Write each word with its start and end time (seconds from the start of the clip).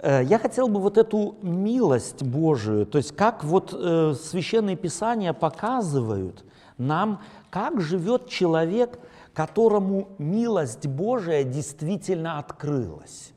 Э, 0.00 0.22
я 0.24 0.38
хотел 0.38 0.68
бы 0.68 0.80
вот 0.80 0.98
эту 0.98 1.36
милость 1.42 2.22
Божию, 2.22 2.86
то 2.86 2.98
есть 2.98 3.14
как 3.16 3.44
вот 3.44 3.72
э, 3.72 4.14
священные 4.14 4.76
писания 4.76 5.32
показывают 5.32 6.44
нам, 6.76 7.22
как 7.50 7.80
живет 7.80 8.28
человек, 8.28 8.98
которому 9.34 10.08
милость 10.18 10.86
Божия 10.86 11.42
действительно 11.42 12.38
открылась. 12.38 13.32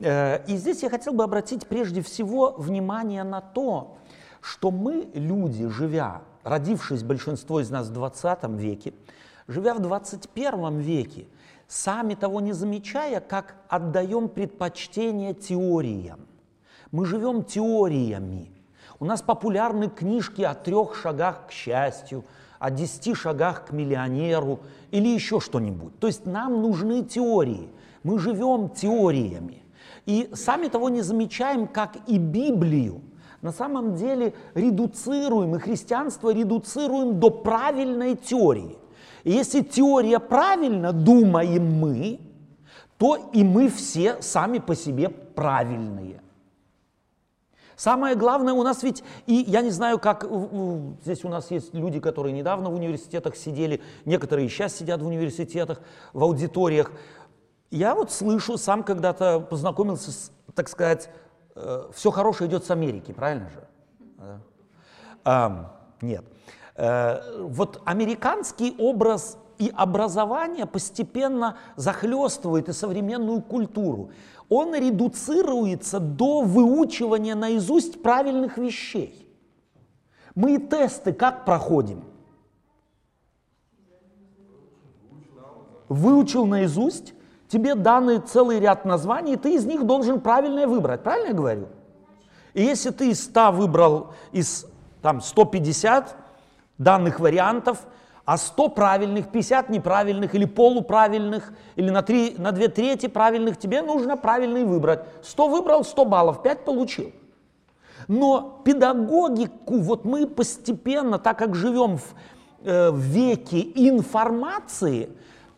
Э, 0.00 0.44
и 0.46 0.56
здесь 0.56 0.82
я 0.82 0.90
хотел 0.90 1.14
бы 1.14 1.24
обратить 1.24 1.66
прежде 1.66 2.02
всего 2.02 2.52
внимание 2.58 3.24
на 3.24 3.40
то, 3.40 3.96
что 4.42 4.70
мы, 4.70 5.08
люди, 5.14 5.66
живя, 5.68 6.22
родившись 6.44 7.02
большинство 7.02 7.60
из 7.60 7.70
нас 7.70 7.88
в 7.88 7.92
20 7.92 8.44
веке, 8.50 8.92
живя 9.48 9.74
в 9.74 9.80
21 9.80 10.78
веке, 10.78 11.26
сами 11.68 12.14
того 12.14 12.40
не 12.40 12.52
замечая, 12.52 13.20
как 13.20 13.56
отдаем 13.68 14.28
предпочтение 14.28 15.34
теориям. 15.34 16.20
Мы 16.92 17.06
живем 17.06 17.44
теориями. 17.44 18.50
У 18.98 19.04
нас 19.04 19.20
популярны 19.22 19.88
книжки 19.88 20.42
о 20.42 20.54
трех 20.54 20.94
шагах 20.94 21.48
к 21.48 21.50
счастью, 21.50 22.24
о 22.58 22.70
десяти 22.70 23.14
шагах 23.14 23.66
к 23.66 23.72
миллионеру 23.72 24.60
или 24.90 25.08
еще 25.08 25.40
что-нибудь. 25.40 25.98
То 25.98 26.06
есть 26.06 26.24
нам 26.24 26.62
нужны 26.62 27.04
теории. 27.04 27.68
Мы 28.02 28.18
живем 28.18 28.70
теориями. 28.70 29.62
И 30.06 30.30
сами 30.34 30.68
того 30.68 30.88
не 30.88 31.02
замечаем, 31.02 31.66
как 31.66 31.96
и 32.06 32.18
Библию 32.18 33.02
на 33.42 33.52
самом 33.52 33.94
деле 33.94 34.34
редуцируем, 34.54 35.54
и 35.56 35.58
христианство 35.58 36.32
редуцируем 36.32 37.20
до 37.20 37.30
правильной 37.30 38.16
теории. 38.16 38.76
И 39.26 39.32
если 39.32 39.60
теория 39.60 40.20
правильно, 40.20 40.92
думаем 40.92 41.80
мы, 41.80 42.20
то 42.96 43.16
и 43.32 43.42
мы 43.42 43.68
все 43.68 44.22
сами 44.22 44.58
по 44.60 44.76
себе 44.76 45.08
правильные. 45.08 46.22
Самое 47.74 48.14
главное 48.14 48.54
у 48.54 48.62
нас 48.62 48.84
ведь, 48.84 49.02
и 49.26 49.34
я 49.34 49.62
не 49.62 49.70
знаю, 49.70 49.98
как 49.98 50.24
здесь 51.02 51.24
у 51.24 51.28
нас 51.28 51.50
есть 51.50 51.74
люди, 51.74 51.98
которые 51.98 52.32
недавно 52.34 52.70
в 52.70 52.74
университетах 52.74 53.34
сидели, 53.34 53.82
некоторые 54.04 54.48
сейчас 54.48 54.76
сидят 54.76 55.02
в 55.02 55.06
университетах, 55.08 55.80
в 56.12 56.22
аудиториях. 56.22 56.92
Я 57.72 57.96
вот 57.96 58.12
слышу, 58.12 58.56
сам 58.56 58.84
когда-то 58.84 59.40
познакомился 59.40 60.12
с, 60.12 60.30
так 60.54 60.68
сказать, 60.68 61.10
э, 61.56 61.88
все 61.92 62.12
хорошее 62.12 62.48
идет 62.48 62.64
с 62.64 62.70
Америки, 62.70 63.10
правильно 63.10 63.50
же? 63.50 64.40
А, 65.24 65.76
нет. 66.00 66.24
Э, 66.76 67.40
вот 67.40 67.80
американский 67.84 68.74
образ 68.78 69.38
и 69.58 69.72
образование 69.74 70.66
постепенно 70.66 71.56
захлестывает 71.76 72.68
и 72.68 72.72
современную 72.72 73.40
культуру. 73.40 74.10
Он 74.50 74.74
редуцируется 74.74 75.98
до 75.98 76.42
выучивания 76.42 77.34
наизусть 77.34 78.02
правильных 78.02 78.58
вещей. 78.58 79.26
Мы 80.34 80.56
и 80.56 80.58
тесты 80.58 81.14
как 81.14 81.46
проходим? 81.46 82.04
Выучил 85.88 86.44
наизусть, 86.44 87.14
тебе 87.48 87.74
даны 87.74 88.18
целый 88.18 88.60
ряд 88.60 88.84
названий, 88.84 89.34
и 89.34 89.36
ты 89.36 89.54
из 89.54 89.64
них 89.64 89.84
должен 89.84 90.20
правильное 90.20 90.66
выбрать. 90.66 91.02
Правильно 91.02 91.28
я 91.28 91.34
говорю? 91.34 91.68
И 92.52 92.62
если 92.62 92.90
ты 92.90 93.10
из 93.10 93.24
100 93.24 93.52
выбрал 93.52 94.12
из 94.32 94.66
там, 95.00 95.20
150, 95.22 96.25
данных 96.78 97.20
вариантов, 97.20 97.86
а 98.24 98.36
100 98.36 98.68
правильных, 98.70 99.28
50 99.30 99.70
неправильных 99.70 100.34
или 100.34 100.44
полуправильных, 100.44 101.52
или 101.76 101.90
на, 101.90 102.02
3, 102.02 102.34
на 102.38 102.52
2 102.52 102.68
трети 102.68 103.06
правильных, 103.06 103.56
тебе 103.56 103.82
нужно 103.82 104.16
правильный 104.16 104.64
выбрать. 104.64 105.04
100 105.22 105.48
выбрал, 105.48 105.84
100 105.84 106.04
баллов, 106.04 106.42
5 106.42 106.64
получил. 106.64 107.12
Но 108.08 108.60
педагогику, 108.64 109.78
вот 109.78 110.04
мы 110.04 110.26
постепенно, 110.26 111.18
так 111.18 111.38
как 111.38 111.54
живем 111.54 111.98
в, 111.98 112.14
э, 112.64 112.90
в 112.90 112.98
веке 112.98 113.60
информации, 113.74 115.08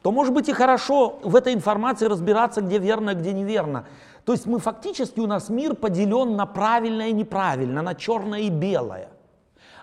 то 0.03 0.13
может 0.13 0.35
быть 0.35 0.49
и 0.49 0.53
хорошо 0.53 1.19
в 1.23 1.37
этой 1.37 1.55
информации 1.55 2.07
разбираться, 2.07 2.61
где 2.61 2.79
верно, 2.79 3.15
где 3.15 3.33
неверно. 3.33 3.87
То 4.25 4.33
есть 4.33 4.47
мы 4.47 4.59
фактически, 4.59 5.21
у 5.21 5.27
нас 5.27 5.49
мир 5.49 5.75
поделен 5.75 6.37
на 6.37 6.45
правильное 6.45 7.09
и 7.09 7.13
неправильно, 7.13 7.81
на 7.81 7.95
черное 7.95 8.41
и 8.41 8.51
белое. 8.51 9.09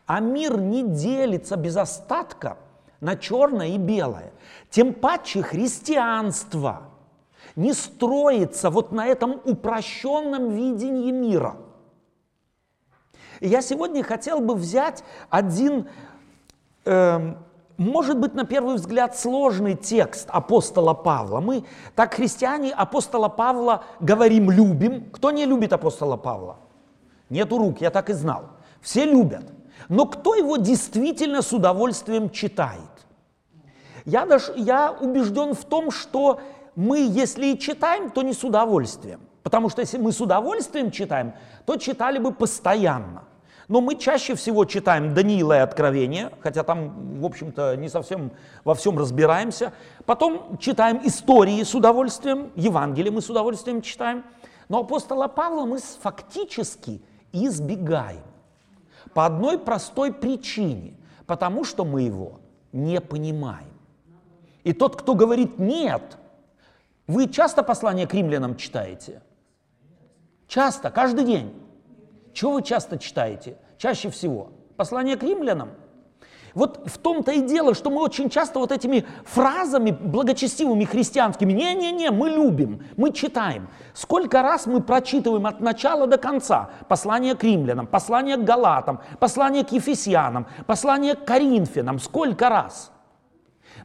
А 0.06 0.20
мир 0.20 0.60
не 0.60 0.84
делится 0.84 1.56
без 1.56 1.78
остатка 1.78 2.58
на 3.00 3.16
черное 3.16 3.70
и 3.70 3.78
белое. 3.78 4.32
Тем 4.70 4.94
паче 4.94 5.42
христианство 5.42 6.84
не 7.56 7.74
строится 7.74 8.70
вот 8.70 8.92
на 8.92 9.08
этом 9.08 9.42
упрощенном 9.46 10.52
видении 10.52 11.12
мира. 11.12 11.56
Я 13.42 13.62
сегодня 13.62 14.04
хотел 14.04 14.40
бы 14.40 14.56
взять 14.56 15.04
один, 15.30 15.90
э, 16.86 17.36
может 17.78 18.20
быть, 18.20 18.34
на 18.34 18.46
первый 18.46 18.76
взгляд 18.76 19.18
сложный 19.18 19.76
текст 19.76 20.28
апостола 20.30 20.94
Павла. 20.94 21.42
Мы, 21.42 21.66
так 21.96 22.14
христиане, 22.14 22.72
апостола 22.72 23.28
Павла 23.28 23.84
говорим 24.00 24.50
любим. 24.52 25.10
Кто 25.12 25.32
не 25.32 25.46
любит 25.46 25.74
апостола 25.74 26.16
Павла? 26.16 26.58
Нету 27.30 27.58
рук, 27.58 27.82
я 27.82 27.90
так 27.90 28.10
и 28.10 28.14
знал. 28.14 28.46
Все 28.82 29.04
любят. 29.06 29.55
Но 29.90 30.06
кто 30.06 30.36
его 30.36 30.58
действительно 30.58 31.42
с 31.42 31.54
удовольствием 31.54 32.30
читает? 32.30 32.80
Я, 34.06 34.26
даже, 34.26 34.54
я 34.56 34.92
убежден 34.92 35.54
в 35.54 35.66
том, 35.66 35.92
что 35.92 36.40
мы, 36.76 37.00
если 37.00 37.48
и 37.48 37.60
читаем, 37.60 38.12
то 38.12 38.22
не 38.22 38.34
с 38.34 38.44
удовольствием. 38.44 39.22
Потому 39.44 39.70
что 39.70 39.82
если 39.82 39.98
мы 39.98 40.12
с 40.12 40.22
удовольствием 40.22 40.92
читаем, 40.92 41.34
то 41.66 41.78
читали 41.78 42.20
бы 42.20 42.32
постоянно. 42.32 43.24
Но 43.68 43.82
мы 43.82 43.96
чаще 43.96 44.36
всего 44.36 44.66
читаем 44.66 45.16
Даниила 45.16 45.58
и 45.58 45.60
Откровение, 45.60 46.32
хотя 46.40 46.64
там, 46.64 47.20
в 47.20 47.26
общем-то, 47.26 47.76
не 47.78 47.90
совсем 47.90 48.32
во 48.64 48.76
всем 48.76 48.98
разбираемся. 48.98 49.74
Потом 50.06 50.58
читаем 50.60 51.02
истории 51.04 51.64
с 51.64 51.74
удовольствием, 51.74 52.52
Евангелие 52.56 53.12
мы 53.12 53.22
с 53.22 53.30
удовольствием 53.30 53.82
читаем. 53.82 54.24
Но 54.70 54.80
апостола 54.80 55.28
Павла 55.28 55.66
мы 55.66 55.80
фактически 55.80 57.02
избегаем. 57.32 58.24
По 59.16 59.26
одной 59.26 59.58
простой 59.58 60.12
причине, 60.12 60.94
потому 61.26 61.64
что 61.64 61.86
мы 61.86 62.02
его 62.02 62.42
не 62.74 63.00
понимаем. 63.00 63.72
И 64.66 64.74
тот, 64.74 64.98
кто 64.98 65.16
говорит 65.16 65.58
«нет», 65.58 66.18
вы 67.08 67.30
часто 67.30 67.64
послание 67.64 68.08
к 68.08 68.14
римлянам 68.14 68.58
читаете? 68.58 69.22
Часто, 70.50 70.90
каждый 70.92 71.24
день. 71.24 71.54
Чего 72.34 72.56
вы 72.56 72.62
часто 72.62 73.00
читаете? 73.00 73.58
Чаще 73.78 74.10
всего. 74.10 74.50
Послание 74.76 75.16
к 75.16 75.24
римлянам– 75.24 75.70
вот 76.56 76.90
в 76.90 76.98
том-то 76.98 77.34
и 77.34 77.42
дело, 77.42 77.76
что 77.76 77.90
мы 77.90 78.02
очень 78.02 78.30
часто 78.30 78.60
вот 78.60 78.72
этими 78.72 79.06
фразами 79.26 79.92
благочестивыми 79.92 80.86
христианскими, 80.86 81.52
не-не-не, 81.52 82.12
мы 82.12 82.30
любим, 82.30 82.82
мы 82.96 83.12
читаем. 83.12 83.68
Сколько 83.94 84.42
раз 84.42 84.66
мы 84.66 84.82
прочитываем 84.82 85.46
от 85.46 85.60
начала 85.60 86.08
до 86.08 86.18
конца 86.18 86.70
послание 86.88 87.36
к 87.36 87.44
римлянам, 87.44 87.88
послание 87.88 88.38
к 88.38 88.46
галатам, 88.46 89.02
послание 89.20 89.66
к 89.66 89.74
ефесянам, 89.74 90.48
послание 90.66 91.16
к 91.16 91.26
коринфянам, 91.26 92.00
сколько 92.00 92.48
раз? 92.48 92.92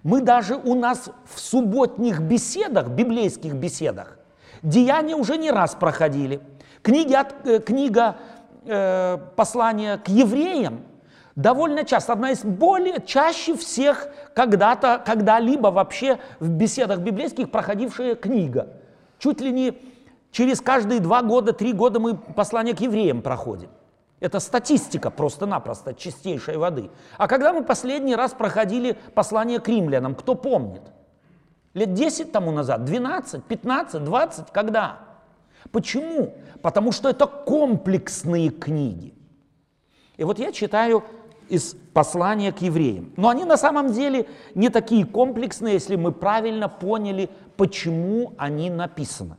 Мы 0.05 0.21
даже 0.21 0.55
у 0.55 0.77
нас 0.77 1.11
в 1.25 1.41
субботних 1.41 2.21
беседах, 2.21 2.89
библейских 2.89 3.55
беседах, 3.55 4.17
деяния 4.63 5.17
уже 5.17 5.37
не 5.39 5.51
раз 5.51 5.75
проходили. 5.75 6.41
Книги 6.83 7.15
от, 7.15 7.35
э, 7.47 7.59
книга 7.59 8.17
э, 8.65 9.19
послания 9.35 9.99
к 9.99 10.09
евреям 10.09 10.85
довольно 11.37 11.85
часто, 11.85 12.13
одна 12.13 12.31
из 12.31 12.43
более, 12.43 13.01
чаще 13.05 13.57
всех 13.57 14.09
когда-то, 14.35 15.03
когда-либо 15.05 15.69
вообще 15.69 16.19
в 16.39 16.49
беседах 16.49 17.01
библейских 17.01 17.51
проходившая 17.51 18.15
книга. 18.15 18.69
Чуть 19.19 19.41
ли 19.41 19.53
не 19.53 19.79
через 20.31 20.61
каждые 20.61 21.01
два 21.01 21.23
года, 21.23 21.53
три 21.53 21.73
года 21.73 22.01
мы 22.01 22.17
послание 22.17 22.75
к 22.75 22.81
евреям 22.81 23.23
проходим. 23.23 23.71
Это 24.21 24.39
статистика 24.39 25.11
просто-напросто 25.11 25.95
чистейшей 25.95 26.59
воды. 26.59 26.91
А 27.17 27.27
когда 27.27 27.53
мы 27.55 27.65
последний 27.65 28.15
раз 28.15 28.33
проходили 28.33 28.97
послание 29.15 29.61
к 29.61 29.69
римлянам, 29.69 30.15
кто 30.15 30.35
помнит? 30.35 30.83
Лет 31.73 31.95
10 31.95 32.33
тому 32.33 32.51
назад, 32.51 32.85
12, 32.85 33.45
15, 33.45 34.05
20, 34.05 34.51
когда? 34.51 34.99
Почему? 35.71 36.35
Потому 36.63 36.93
что 36.93 37.09
это 37.09 37.27
комплексные 37.27 38.51
книги. 38.51 39.15
И 40.17 40.25
вот 40.25 40.39
я 40.39 40.53
читаю 40.53 41.05
из 41.51 41.75
послания 41.93 42.53
к 42.53 42.63
евреям. 42.63 43.13
Но 43.17 43.29
они 43.29 43.45
на 43.45 43.57
самом 43.57 43.93
деле 43.93 44.29
не 44.55 44.69
такие 44.69 45.05
комплексные, 45.05 45.75
если 45.75 45.97
мы 45.97 46.13
правильно 46.13 46.69
поняли, 46.69 47.29
почему 47.57 48.33
они 48.39 48.71
написаны. 48.71 49.37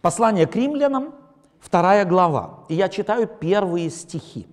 Послание 0.00 0.46
к 0.46 0.56
римлянам, 0.56 1.14
вторая 1.60 2.04
глава. 2.04 2.64
И 2.68 2.74
я 2.74 2.88
читаю 2.88 3.26
первые 3.26 3.90
стихи. 3.90 4.46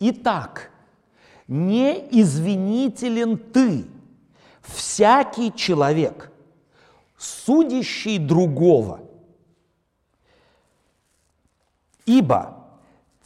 Итак, 0.00 0.70
не 1.46 2.06
извинителен 2.10 3.38
ты, 3.38 3.86
всякий 4.60 5.54
человек, 5.54 6.30
судящий 7.16 8.18
другого. 8.18 9.00
Ибо 12.04 12.57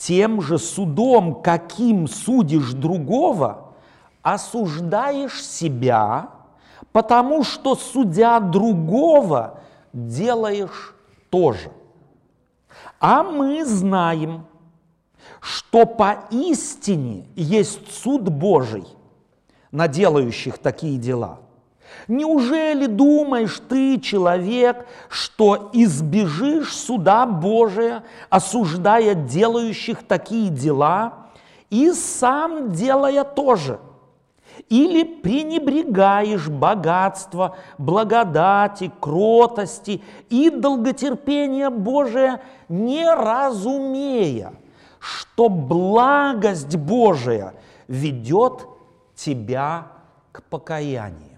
тем 0.06 0.42
же 0.42 0.58
судом, 0.58 1.42
каким 1.42 2.08
судишь 2.08 2.72
другого, 2.72 3.74
осуждаешь 4.22 5.44
себя, 5.44 6.30
потому 6.90 7.44
что, 7.44 7.76
судя 7.76 8.40
другого, 8.40 9.60
делаешь 9.92 10.94
тоже. 11.30 11.70
А 12.98 13.22
мы 13.22 13.64
знаем, 13.64 14.46
что 15.40 15.86
поистине 15.86 17.28
есть 17.36 17.92
суд 17.92 18.22
Божий 18.22 18.86
на 19.70 19.86
делающих 19.86 20.58
такие 20.58 20.98
дела. 20.98 21.38
Неужели 22.08 22.86
думаешь 22.86 23.60
ты, 23.68 24.00
человек, 24.00 24.86
что 25.08 25.70
избежишь 25.72 26.74
суда 26.74 27.26
Божия, 27.26 28.04
осуждая 28.30 29.14
делающих 29.14 30.02
такие 30.02 30.48
дела, 30.48 31.28
и 31.70 31.92
сам 31.92 32.72
делая 32.72 33.24
тоже– 33.24 33.78
или 34.68 35.02
пренебрегаешь 35.04 36.48
богатство, 36.48 37.56
благодати, 37.78 38.90
кротости 39.00 40.02
и 40.28 40.50
долготерпения 40.50 41.70
Божия, 41.70 42.40
не 42.68 43.12
разумея, 43.12 44.54
что 44.98 45.48
благость 45.48 46.76
Божия 46.76 47.54
ведет 47.88 48.66
тебя 49.14 49.88
к 50.30 50.42
покаянию. 50.44 51.31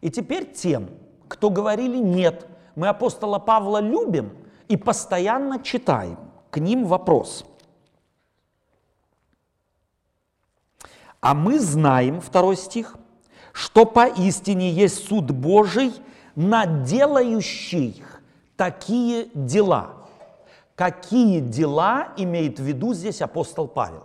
И 0.00 0.10
теперь 0.10 0.52
тем, 0.52 0.88
кто 1.28 1.50
говорили 1.50 1.98
«нет», 1.98 2.46
мы 2.74 2.88
апостола 2.88 3.38
Павла 3.38 3.78
любим 3.78 4.32
и 4.68 4.76
постоянно 4.76 5.62
читаем, 5.62 6.18
к 6.50 6.58
ним 6.58 6.86
вопрос– 6.86 7.44
А 11.20 11.34
мы 11.34 11.58
знаем, 11.60 12.20
второй 12.20 12.56
стих, 12.56 12.96
что 13.52 13.84
поистине 13.84 14.70
есть 14.70 15.06
суд 15.06 15.30
Божий 15.30 15.92
на 16.34 16.64
делающих 16.64 18.22
такие 18.56 19.28
дела. 19.34 19.96
Какие 20.74 21.40
дела 21.40 22.14
имеет 22.16 22.58
в 22.58 22.62
виду 22.62 22.94
здесь 22.94 23.20
апостол 23.20 23.68
Павел? 23.68 24.04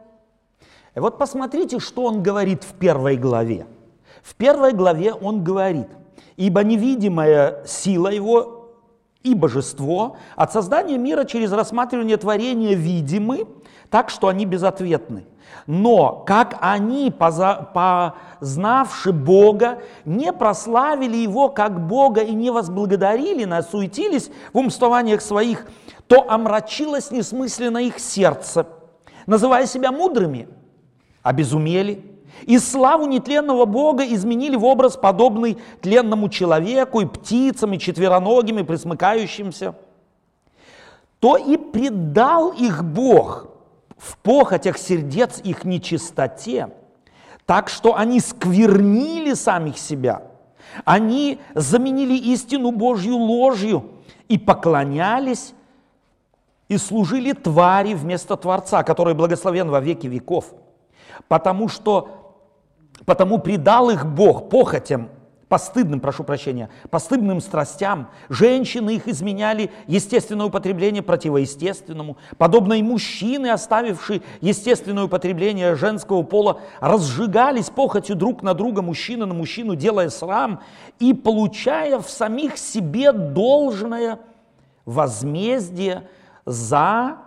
И 0.95 0.99
вот 0.99 1.17
посмотрите, 1.17 1.79
что 1.79 2.03
он 2.03 2.21
говорит 2.21 2.63
в 2.63 2.73
первой 2.73 3.15
главе. 3.15 3.65
В 4.21 4.35
первой 4.35 4.73
главе 4.73 5.13
он 5.13 5.43
говорит, 5.43 5.87
ибо 6.35 6.63
невидимая 6.63 7.63
сила 7.65 8.09
его 8.09 8.57
и 9.23 9.35
божество 9.35 10.17
от 10.35 10.51
создания 10.51 10.97
мира 10.97 11.23
через 11.23 11.51
рассматривание 11.51 12.17
творения 12.17 12.75
видимы, 12.75 13.47
так 13.89 14.09
что 14.09 14.27
они 14.27 14.45
безответны. 14.45 15.25
Но 15.67 16.23
как 16.25 16.57
они, 16.61 17.11
познавши 17.11 19.11
Бога, 19.11 19.79
не 20.05 20.33
прославили 20.33 21.17
Его 21.17 21.49
как 21.49 21.87
Бога 21.87 22.21
и 22.21 22.33
не 22.33 22.51
возблагодарили 22.51 23.43
нас, 23.43 23.69
суетились 23.69 24.31
в 24.53 24.57
умствованиях 24.57 25.21
своих, 25.21 25.67
то 26.07 26.29
омрачилось 26.29 27.11
несмысленно 27.11 27.79
их 27.79 27.99
сердце. 27.99 28.65
Называя 29.27 29.67
себя 29.67 29.91
мудрыми, 29.91 30.47
обезумели, 31.23 32.03
и 32.43 32.57
славу 32.57 33.05
нетленного 33.05 33.65
Бога 33.65 34.03
изменили 34.03 34.55
в 34.55 34.65
образ, 34.65 34.97
подобный 34.97 35.57
тленному 35.81 36.29
человеку, 36.29 37.01
и 37.01 37.05
птицам, 37.05 37.73
и 37.73 37.79
четвероногим, 37.79 38.59
и 38.59 38.63
присмыкающимся. 38.63 39.75
То 41.19 41.37
и 41.37 41.57
предал 41.57 42.51
их 42.51 42.83
Бог– 42.83 43.47
в 44.01 44.17
похотях 44.17 44.79
сердец 44.79 45.39
их 45.43 45.63
нечистоте, 45.63 46.71
так 47.45 47.69
что 47.69 47.95
они 47.95 48.19
сквернили 48.19 49.35
самих 49.35 49.77
себя. 49.77 50.23
Они 50.85 51.39
заменили 51.53 52.15
истину 52.15 52.71
Божью 52.71 53.17
ложью 53.17 53.91
и 54.27 54.39
поклонялись 54.39 55.53
и 56.67 56.77
служили 56.77 57.33
твари 57.33 57.93
вместо 57.93 58.37
Творца, 58.37 58.81
который 58.81 59.13
благословен 59.13 59.69
во 59.69 59.79
веки 59.79 60.07
веков. 60.07 60.45
Потому 61.27 61.67
что, 61.67 62.35
потому 63.05 63.39
предал 63.39 63.89
их 63.89 64.05
Бог 64.05 64.49
похотям 64.49 65.09
постыдным, 65.51 65.99
прошу 65.99 66.23
прощения, 66.23 66.69
постыдным 66.89 67.41
страстям. 67.41 68.07
Женщины 68.29 68.95
их 68.95 69.09
изменяли 69.09 69.69
естественное 69.85 70.45
употребление 70.45 71.03
противоестественному. 71.03 72.15
Подобно 72.37 72.75
и 72.75 72.81
мужчины, 72.81 73.47
оставившие 73.47 74.21
естественное 74.39 75.03
употребление 75.03 75.75
женского 75.75 76.23
пола, 76.23 76.61
разжигались 76.79 77.69
похотью 77.69 78.15
друг 78.15 78.43
на 78.43 78.53
друга, 78.53 78.81
мужчина 78.81 79.25
на 79.25 79.33
мужчину, 79.33 79.75
делая 79.75 80.09
срам 80.09 80.61
и 80.99 81.13
получая 81.13 81.99
в 81.99 82.09
самих 82.09 82.57
себе 82.57 83.11
должное 83.11 84.19
возмездие 84.85 86.07
за 86.45 87.17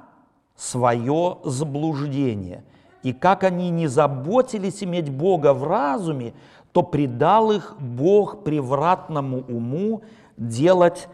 свое 0.56 1.40
заблуждение. 1.44 2.64
И 3.04 3.12
как 3.12 3.44
они 3.44 3.68
не 3.68 3.86
заботились 3.86 4.82
иметь 4.82 5.10
Бога 5.10 5.52
в 5.52 5.62
разуме, 5.62 6.32
то 6.72 6.82
предал 6.82 7.52
их 7.52 7.76
Бог 7.78 8.42
превратному 8.44 9.44
уму 9.46 10.02
делать 10.38 11.06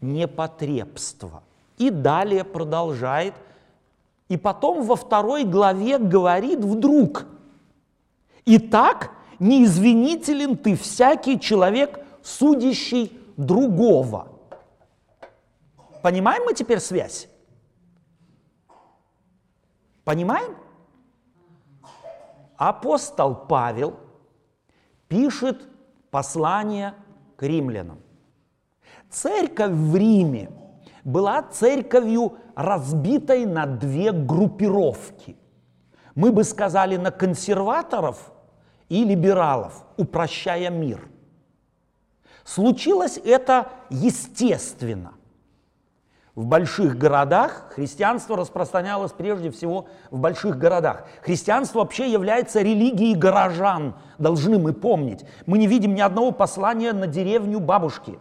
непотребство. 0.00 1.42
И 1.78 1.90
далее 1.90 2.44
продолжает, 2.44 3.34
и 4.28 4.36
потом 4.36 4.84
во 4.84 4.94
второй 4.94 5.44
главе 5.44 5.98
говорит 5.98 6.60
вдруг, 6.60 7.26
«Итак, 8.46 9.10
неизвинителен 9.40 10.56
ты 10.56 10.76
всякий 10.76 11.40
человек, 11.40 11.98
судящий 12.22 13.12
другого». 13.36 14.28
Понимаем 16.02 16.44
мы 16.44 16.54
теперь 16.54 16.78
связь? 16.78 17.28
Понимаем? 20.04 20.61
Апостол 22.64 23.34
Павел– 23.34 23.98
пишет 25.08 25.68
послание 26.12 26.94
к 27.36 27.42
римлянам. 27.42 27.98
Церковь 29.10 29.72
в 29.72 29.96
Риме 29.96 30.48
была 31.02 31.42
церковью, 31.42 32.38
разбитой 32.54 33.46
на 33.46 33.66
две 33.66 34.12
группировки. 34.12 35.36
Мы 36.14 36.30
бы 36.30 36.44
сказали 36.44 36.96
на 36.96 37.10
консерваторов 37.10 38.32
и 38.88 39.04
либералов, 39.04 39.84
упрощая 39.96 40.70
мир. 40.70 41.08
Случилось 42.44 43.18
это 43.24 43.72
естественно. 43.90 45.14
В 46.34 46.46
больших 46.46 46.96
городах 46.96 47.72
христианство 47.74 48.38
распространялось 48.38 49.12
прежде 49.12 49.50
всего 49.50 49.86
в 50.10 50.18
больших 50.18 50.56
городах. 50.56 51.04
Христианство 51.20 51.80
вообще 51.80 52.10
является 52.10 52.62
религией 52.62 53.14
горожан, 53.14 53.96
должны 54.16 54.58
мы 54.58 54.72
помнить. 54.72 55.26
Мы 55.44 55.58
не 55.58 55.66
видим 55.66 55.94
ни 55.94 56.00
одного 56.00 56.32
послания 56.32 56.94
на 56.94 57.06
деревню 57.06 57.60
бабушки 57.60 58.18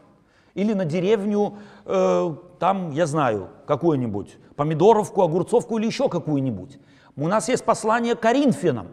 или 0.56 0.74
на 0.74 0.84
деревню, 0.84 1.58
э, 1.86 2.36
там, 2.60 2.92
я 2.92 3.06
знаю, 3.06 3.48
какую-нибудь, 3.66 4.38
помидоровку, 4.58 5.22
огурцовку 5.22 5.78
или 5.78 5.86
еще 5.86 6.10
какую-нибудь. 6.10 6.80
У 7.16 7.30
нас 7.30 7.48
есть 7.48 7.64
послание 7.64 8.16
к 8.16 8.20
Коринфянам, 8.20 8.90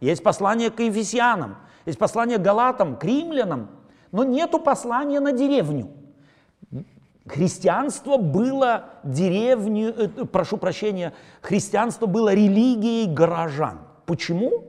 есть 0.00 0.22
послание 0.22 0.70
к 0.70 0.78
Ефесянам, 0.80 1.56
есть 1.86 1.98
послание 1.98 2.36
к 2.36 2.42
Галатам, 2.42 2.96
к 2.96 3.04
римлянам, 3.04 3.70
но 4.10 4.24
нету 4.24 4.58
послания 4.58 5.20
на 5.20 5.32
деревню. 5.32 6.01
Христианство 7.26 8.16
было 8.16 8.86
деревню, 9.04 9.94
э, 9.96 10.08
прошу 10.24 10.56
прощения, 10.56 11.12
христианство 11.40 12.06
было 12.06 12.34
религией 12.34 13.06
горожан. 13.06 13.80
Почему? 14.06 14.64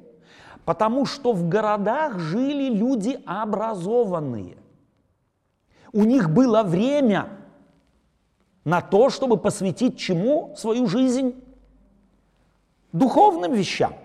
Потому 0.64 1.06
что 1.06 1.34
в 1.34 1.50
городах 1.50 2.20
жили 2.20 2.70
люди 2.70 3.20
образованные. 3.26 4.58
У 5.92 6.04
них 6.06 6.30
было 6.30 6.64
время 6.64 7.30
на 8.64 8.82
то, 8.82 9.10
чтобы 9.10 9.38
посвятить 9.38 9.98
чему 9.98 10.54
свою 10.56 10.88
жизнь? 10.88 11.36
Духовным 12.92 13.54
вещам. 13.54 13.96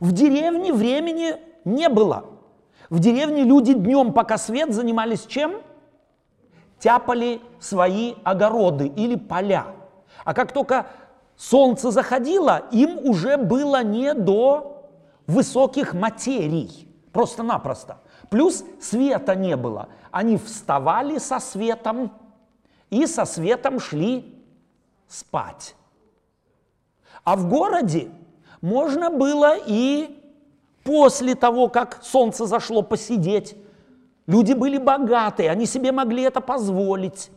В 0.00 0.12
деревне 0.12 0.72
времени 0.72 1.36
не 1.64 1.88
было. 1.88 2.24
В 2.90 2.98
деревне 2.98 3.44
люди 3.44 3.72
днем, 3.72 4.12
пока 4.12 4.36
свет, 4.36 4.74
занимались 4.74 5.26
чем? 5.26 5.62
Тяпали 6.82 7.40
свои 7.60 8.14
огороды 8.24 8.88
или 8.88 9.14
поля. 9.14 9.66
А 10.24 10.34
как 10.34 10.50
только 10.50 10.88
солнце 11.36 11.92
заходило, 11.92 12.64
им 12.72 12.98
уже 12.98 13.36
было 13.36 13.84
не 13.84 14.14
до 14.14 14.90
высоких 15.28 15.94
материй. 15.94 16.88
Просто-напросто. 17.12 17.98
Плюс 18.30 18.64
света 18.80 19.36
не 19.36 19.54
было. 19.54 19.90
Они 20.10 20.36
вставали 20.36 21.18
со 21.18 21.38
светом 21.38 22.10
и 22.90 23.06
со 23.06 23.26
светом 23.26 23.78
шли 23.78 24.44
спать. 25.06 25.76
А 27.22 27.36
в 27.36 27.48
городе 27.48 28.10
можно 28.60 29.08
было 29.08 29.56
и 29.56 30.20
после 30.82 31.36
того, 31.36 31.68
как 31.68 32.00
солнце 32.02 32.46
зашло, 32.46 32.82
посидеть. 32.82 33.54
Люди 34.26 34.52
были 34.52 34.78
богатые, 34.78 35.50
они 35.50 35.66
себе 35.66 35.92
могли 35.92 36.22
это 36.22 36.40
позволить. 36.40 37.30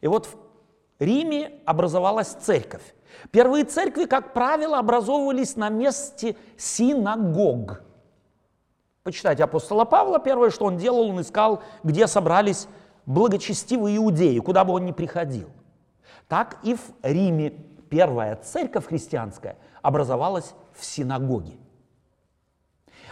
И 0.00 0.08
вот 0.08 0.26
в 0.26 1.02
Риме 1.02 1.60
образовалась 1.64 2.28
церковь. 2.28 2.94
Первые 3.30 3.64
церкви, 3.64 4.04
как 4.04 4.32
правило, 4.32 4.78
образовывались 4.78 5.56
на 5.56 5.68
месте 5.68 6.36
синагог. 6.56 7.82
Почитайте 9.02 9.44
апостола 9.44 9.84
Павла, 9.84 10.18
первое, 10.18 10.50
что 10.50 10.64
он 10.64 10.76
делал, 10.76 11.08
он 11.08 11.20
искал, 11.20 11.62
где 11.84 12.06
собрались 12.06 12.66
благочестивые 13.06 13.98
иудеи, 13.98 14.38
куда 14.40 14.64
бы 14.64 14.74
он 14.74 14.84
ни 14.84 14.92
приходил. 14.92 15.48
Так 16.28 16.58
и 16.64 16.74
в 16.74 16.80
Риме 17.02 17.50
первая 17.88 18.36
церковь 18.36 18.86
христианская 18.86 19.56
образовалась 19.80 20.54
в 20.72 20.84
синагоге. 20.84 21.52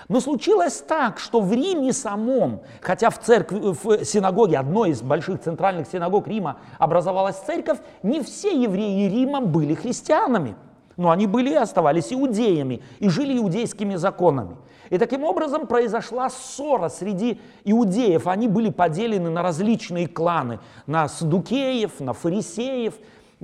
Но 0.09 0.21
случилось 0.21 0.85
так, 0.87 1.19
что 1.19 1.41
в 1.41 1.53
Риме 1.53 1.93
самом, 1.93 2.61
хотя 2.81 3.11
в, 3.11 3.19
церкви, 3.19 3.59
в 3.61 4.05
синагоге, 4.05 4.59
одной 4.59 4.91
из 4.91 5.03
больших 5.03 5.41
центральных 5.41 5.89
синагог 5.89 6.29
Рима 6.29 6.59
образовалась 6.79 7.37
церковь, 7.37 7.79
не 8.03 8.23
все 8.23 8.63
евреи 8.63 9.09
Рима 9.09 9.41
были 9.41 9.75
христианами. 9.75 10.57
Но 10.97 11.11
они 11.11 11.27
были 11.27 11.51
и 11.51 11.55
оставались 11.55 12.13
иудеями 12.13 12.83
и 13.01 13.09
жили 13.09 13.37
иудейскими 13.37 13.97
законами. 13.97 14.57
И 14.91 14.99
таким 14.99 15.25
образом 15.25 15.67
произошла 15.67 16.29
ссора 16.29 16.89
среди 16.89 17.41
иудеев. 17.65 18.27
Они 18.27 18.47
были 18.47 18.71
поделены 18.71 19.31
на 19.31 19.43
различные 19.43 20.07
кланы, 20.07 20.61
на 20.87 21.09
садукеев, 21.09 21.99
на 21.99 22.13
фарисеев 22.13 22.95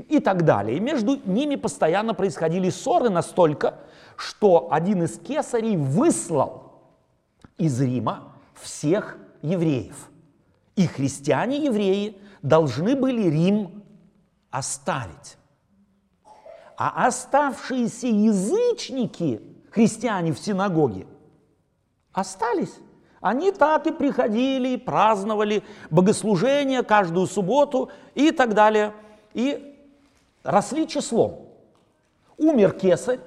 и 0.08 0.20
так 0.20 0.44
далее. 0.44 0.76
И 0.76 0.80
между 0.80 1.18
ними 1.24 1.56
постоянно 1.56 2.14
происходили 2.14 2.70
ссоры 2.70 3.10
настолько, 3.10 3.74
что 4.20 4.68
один 4.70 5.02
из 5.02 5.18
кесарей 5.18 5.76
выслал 5.76 6.74
из 7.56 7.80
Рима 7.80 8.34
всех 8.54 9.16
евреев. 9.40 10.10
И 10.76 10.86
христиане-евреи 10.86 12.18
должны 12.42 12.96
были 12.96 13.30
Рим 13.30 13.82
оставить. 14.50 15.38
А 16.76 17.06
оставшиеся 17.06 18.08
язычники, 18.08 19.40
христиане 19.70 20.32
в 20.32 20.38
синагоге, 20.38 21.06
остались. 22.12 22.74
Они 23.22 23.52
так 23.52 23.86
и 23.86 23.90
приходили, 23.90 24.76
праздновали 24.76 25.62
богослужения 25.88 26.82
каждую 26.82 27.26
субботу 27.26 27.90
и 28.14 28.32
так 28.32 28.52
далее. 28.52 28.92
И 29.32 29.78
росли 30.42 30.86
числом. 30.86 31.46
Умер 32.36 32.72
кесарь, 32.72 33.20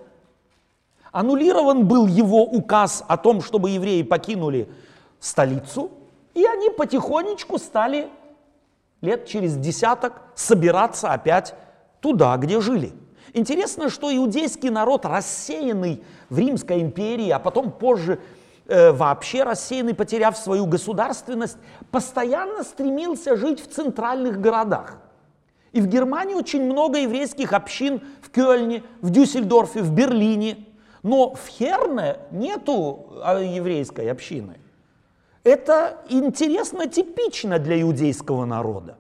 Аннулирован 1.14 1.86
был 1.86 2.08
его 2.08 2.44
указ 2.44 3.06
о 3.08 3.18
том, 3.18 3.42
чтобы 3.44 3.70
евреи 3.70 4.02
покинули 4.02 4.68
столицу, 5.20 5.92
и 6.34 6.44
они 6.44 6.72
потихонечку 6.72 7.60
стали 7.60 8.10
лет 9.00 9.28
через 9.28 9.56
десяток 9.56 10.24
собираться 10.34 11.14
опять 11.14 11.54
туда, 12.02 12.36
где 12.38 12.60
жили. 12.60 12.94
Интересно, 13.34 13.92
что 13.92 14.14
иудейский 14.14 14.72
народ, 14.72 15.06
рассеянный 15.06 16.04
в 16.32 16.40
Римской 16.40 16.82
империи, 16.82 17.30
а 17.30 17.38
потом 17.38 17.72
позже 17.72 18.20
э, 18.66 18.92
вообще 18.92 19.44
рассеянный, 19.44 19.94
потеряв 19.94 20.36
свою 20.36 20.66
государственность, 20.66 21.58
постоянно 21.92 22.64
стремился 22.64 23.36
жить 23.36 23.62
в 23.62 23.72
центральных 23.72 24.42
городах. 24.42 24.98
И 25.74 25.82
в 25.82 25.86
Германии 25.86 26.34
очень 26.34 26.64
много 26.64 26.98
еврейских 26.98 27.54
общин 27.54 28.02
в 28.24 28.32
Кёльне, 28.32 28.82
в 29.02 29.12
Дюссельдорфе, 29.12 29.84
в 29.84 29.92
Берлине– 29.92 30.58
но 31.04 31.34
в 31.36 31.48
Херне 31.48 32.18
нету 32.32 33.20
а, 33.22 33.38
еврейской 33.40 34.10
общины. 34.10 34.58
Это 35.44 35.98
интересно, 36.08 36.88
типично 36.88 37.60
для 37.60 37.82
иудейского 37.82 38.46
народа. 38.46 38.98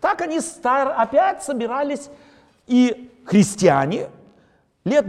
Так 0.00 0.22
они 0.22 0.40
стар, 0.40 0.94
опять 0.96 1.42
собирались, 1.42 2.08
и 2.66 3.10
христиане, 3.24 4.08
лет 4.84 5.04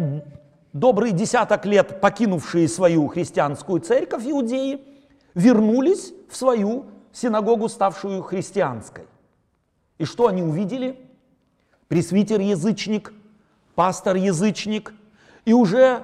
добрый 0.73 1.11
десяток 1.11 1.65
лет 1.65 2.01
покинувшие 2.01 2.67
свою 2.67 3.07
христианскую 3.07 3.79
церковь 3.79 4.25
иудеи, 4.25 4.81
вернулись 5.35 6.13
в 6.29 6.35
свою 6.35 6.85
синагогу, 7.13 7.69
ставшую 7.69 8.21
христианской. 8.23 9.05
И 9.97 10.05
что 10.05 10.27
они 10.27 10.41
увидели? 10.41 10.99
Пресвитер-язычник, 11.87 13.13
пастор-язычник, 13.75 14.93
и 15.45 15.53
уже 15.53 16.03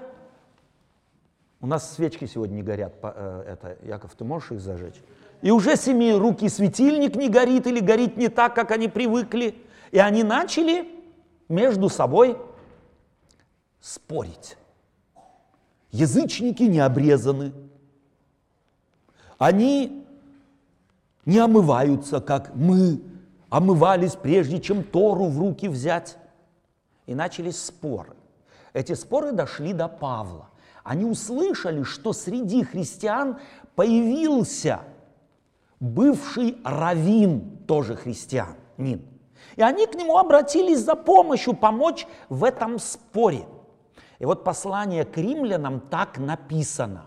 у 1.65 1.67
нас 1.67 1.95
свечки 1.95 2.25
сегодня 2.25 2.57
не 2.57 2.61
горят. 2.61 2.93
Э, 3.01 3.43
это, 3.47 3.75
Яков, 3.81 4.13
ты 4.13 4.23
можешь 4.23 4.51
их 4.51 4.61
зажечь? 4.61 5.01
И 5.41 5.49
уже 5.49 5.75
семи 5.77 6.13
руки 6.13 6.47
светильник 6.47 7.15
не 7.15 7.27
горит 7.27 7.65
или 7.65 7.79
горит 7.79 8.17
не 8.17 8.27
так, 8.27 8.53
как 8.53 8.69
они 8.69 8.87
привыкли. 8.87 9.55
И 9.89 9.97
они 9.97 10.21
начали 10.21 10.87
между 11.49 11.89
собой 11.89 12.37
спорить. 13.81 14.57
Язычники 15.89 16.61
не 16.61 16.81
обрезаны. 16.81 17.51
Они 19.39 20.05
не 21.25 21.39
омываются, 21.39 22.21
как 22.21 22.53
мы 22.53 23.01
омывались, 23.49 24.13
прежде 24.13 24.61
чем 24.61 24.83
Тору 24.83 25.25
в 25.29 25.39
руки 25.39 25.67
взять. 25.67 26.15
И 27.07 27.15
начались 27.15 27.57
споры. 27.57 28.13
Эти 28.73 28.93
споры 28.93 29.31
дошли 29.31 29.73
до 29.73 29.87
Павла 29.87 30.49
они 30.85 31.03
услышали, 31.03 31.81
что 31.81 32.13
среди 32.13 32.63
христиан 32.63 33.39
появился 33.75 34.81
бывший 35.79 36.57
раввин, 36.63 37.57
тоже 37.67 37.95
христианин. 37.95 39.01
И 39.55 39.61
они 39.63 39.87
к 39.87 39.95
нему 39.95 40.17
обратились 40.17 40.79
за 40.79 40.95
помощью, 40.95 41.55
помочь 41.55 42.05
в 42.29 42.43
этом 42.43 42.77
споре. 42.77 43.47
И 44.19 44.25
вот 44.25 44.43
послание 44.43 45.05
к 45.05 45.17
римлянам 45.17 45.79
так 45.79 46.19
написано. 46.19 47.05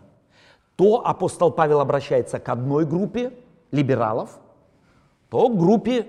То 0.74 1.06
апостол 1.06 1.52
Павел 1.52 1.78
обращается 1.78 2.40
к 2.40 2.48
одной 2.48 2.84
группе 2.84 3.32
либералов, 3.70 4.40
то 5.30 5.48
к 5.48 5.56
группе 5.56 6.08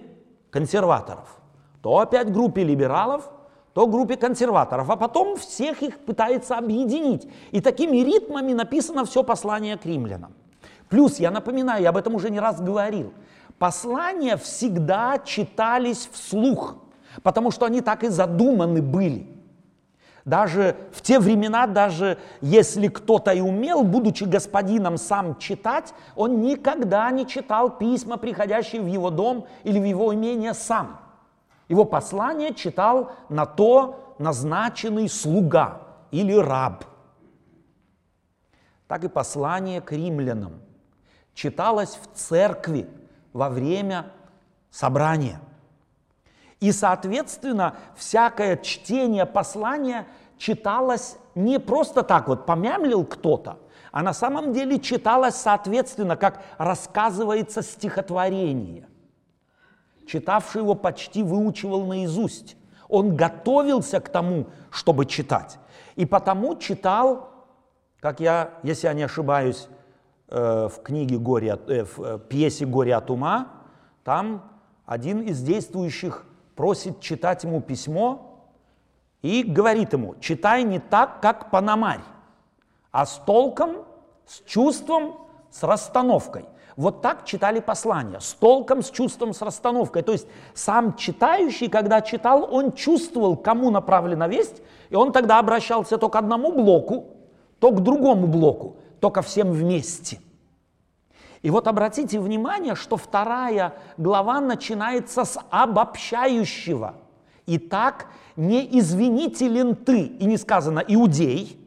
консерваторов, 0.50 1.40
то 1.84 2.00
опять 2.00 2.30
к 2.30 2.32
группе 2.34 2.64
либералов– 2.64 3.30
то 3.74 3.88
группе 3.88 4.16
консерваторов, 4.16 4.90
а 4.90 4.96
потом 4.96 5.38
всех 5.38 5.84
их 5.84 6.00
пытается 6.00 6.58
объединить. 6.58 7.28
И 7.52 7.62
такими 7.62 7.98
ритмами 7.98 8.54
написано 8.54 9.06
все 9.06 9.24
послание 9.24 9.78
к 9.78 9.86
римлянам. 9.86 10.34
Плюс, 10.90 11.20
я 11.20 11.32
напоминаю, 11.32 11.84
я 11.84 11.90
об 11.90 11.98
этом 11.98 12.16
уже 12.16 12.30
не 12.32 12.40
раз 12.40 12.60
говорил, 12.60 13.14
послания 13.60 14.38
всегда 14.38 15.20
читались 15.24 16.10
вслух, 16.12 16.78
потому 17.22 17.52
что 17.52 17.66
они 17.66 17.82
так 17.82 18.04
и 18.04 18.10
задуманы 18.10 18.82
были. 18.82 19.28
Даже 20.26 20.76
в 20.92 21.02
те 21.02 21.20
времена, 21.20 21.66
даже 21.66 22.18
если 22.42 22.88
кто-то 22.88 23.32
и 23.32 23.42
умел, 23.42 23.84
будучи 23.84 24.26
господином, 24.26 24.98
сам 24.98 25.38
читать, 25.38 25.94
он 26.16 26.42
никогда 26.42 27.10
не 27.12 27.26
читал 27.26 27.78
письма, 27.78 28.18
приходящие 28.18 28.82
в 28.82 28.88
его 28.88 29.10
дом 29.10 29.48
или 29.64 29.80
в 29.80 29.86
его 29.86 30.14
имение 30.14 30.54
сам. 30.54 31.00
Его 31.70 31.86
послание 31.86 32.54
читал 32.54 33.12
на 33.30 33.46
то 33.46 34.16
назначенный 34.18 35.08
слуга 35.08 35.84
или 36.12 36.34
раб. 36.34 36.84
Так 38.88 39.04
и 39.04 39.08
послание 39.08 39.80
к 39.80 39.92
римлянам 39.92 40.62
читалось 41.36 41.98
в 42.02 42.18
церкви 42.18 42.90
во 43.34 43.50
время 43.50 44.12
собрание. 44.72 45.40
И, 46.60 46.72
соответственно, 46.72 47.78
всякое 47.96 48.58
чтение 48.58 49.28
послания 49.28 50.08
читалось 50.40 51.18
не 51.36 51.60
просто 51.60 52.02
так 52.02 52.28
вот, 52.28 52.48
помямлил 52.48 53.06
кто-то, 53.06 53.60
а 53.92 54.02
на 54.02 54.14
самом 54.14 54.54
деле 54.54 54.80
читалось 54.80 55.36
соответственно, 55.36 56.18
как 56.18 56.42
рассказывается 56.58 57.62
стихотворение. 57.62 58.88
Читавший 60.10 60.62
его 60.62 60.74
почти 60.74 61.22
выучивал 61.22 61.86
наизусть. 61.86 62.58
Он 62.88 63.16
готовился 63.16 64.00
к 64.00 64.10
тому, 64.10 64.48
чтобы 64.72 65.06
читать. 65.06 65.60
И 65.96 66.08
потому 66.08 66.56
читал, 66.56 67.30
как 68.00 68.20
я, 68.20 68.56
если 68.63 68.88
я 68.88 68.94
не 68.94 69.04
ошибаюсь, 69.04 69.68
э, 70.30 70.68
в 70.68 70.82
книге 70.82 71.20
«Горе», 71.20 71.60
э, 71.68 71.84
в 71.84 72.01
э, 72.01 72.20
пьесе 72.28 72.66
«Горе 72.66 72.96
от 72.96 73.12
ума», 73.12 73.50
там 74.04 74.50
один 74.88 75.22
из 75.22 75.44
действующих 75.44 76.25
просит 76.56 77.01
читать 77.01 77.44
ему 77.44 77.62
письмо 77.62 78.50
и 79.22 79.44
говорит 79.44 79.94
ему, 79.94 80.16
читай 80.16 80.63
не 80.63 80.80
так, 80.80 81.22
как 81.22 81.51
Панамарь, 81.51 82.01
а 82.92 83.06
с 83.06 83.22
толком, 83.28 83.86
с 84.25 84.42
чувством, 84.42 85.18
с 85.51 85.62
расстановкой. 85.62 86.46
Вот 86.79 87.01
так 87.01 87.25
читали 87.25 87.59
послания, 87.59 88.21
с 88.21 88.33
толком, 88.33 88.81
с 88.81 88.89
чувством, 88.89 89.33
с 89.33 89.41
расстановкой. 89.41 90.01
То 90.01 90.13
есть 90.13 90.25
сам 90.53 90.95
читающий, 90.95 91.67
когда 91.67 92.00
читал, 92.00 92.48
он 92.50 92.71
чувствовал, 92.71 93.36
кому 93.36 93.69
направлена 93.69 94.29
весть, 94.29 94.62
и 94.89 94.95
он 94.95 95.12
тогда 95.12 95.39
обращался 95.39 95.98
то 95.98 96.07
к 96.07 96.15
одному 96.15 96.53
блоку, 96.53 97.17
то 97.59 97.71
к 97.71 97.83
другому 97.83 98.27
блоку, 98.27 98.77
то 99.01 99.12
ко 99.12 99.21
всем 99.21 99.51
вместе. 99.51 100.21
И 101.41 101.50
вот 101.50 101.67
обратите 101.67 102.17
внимание, 102.17 102.75
что 102.75 102.95
вторая 102.95 103.74
глава 103.98 104.39
начинается 104.39 105.25
с 105.25 105.38
обобщающего. 105.50 106.93
Итак, 107.45 108.05
не 108.38 108.79
извинителен 108.79 109.75
ты, 109.75 110.03
и 110.03 110.24
не 110.24 110.38
сказано 110.38 110.79
иудей, 110.88 111.59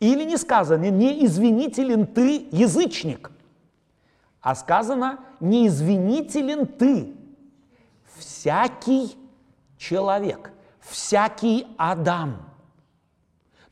или 0.00 0.24
не 0.24 0.36
сказано 0.36 0.90
не 0.90 1.24
извинителен 1.24 2.06
ты 2.06 2.46
язычник, 2.52 3.30
а 4.40 4.54
сказано 4.54 5.20
не 5.40 5.66
извинителен 5.66 6.66
ты 6.66 7.14
всякий 8.16 9.16
человек, 9.76 10.52
всякий 10.80 11.66
Адам. 11.76 12.36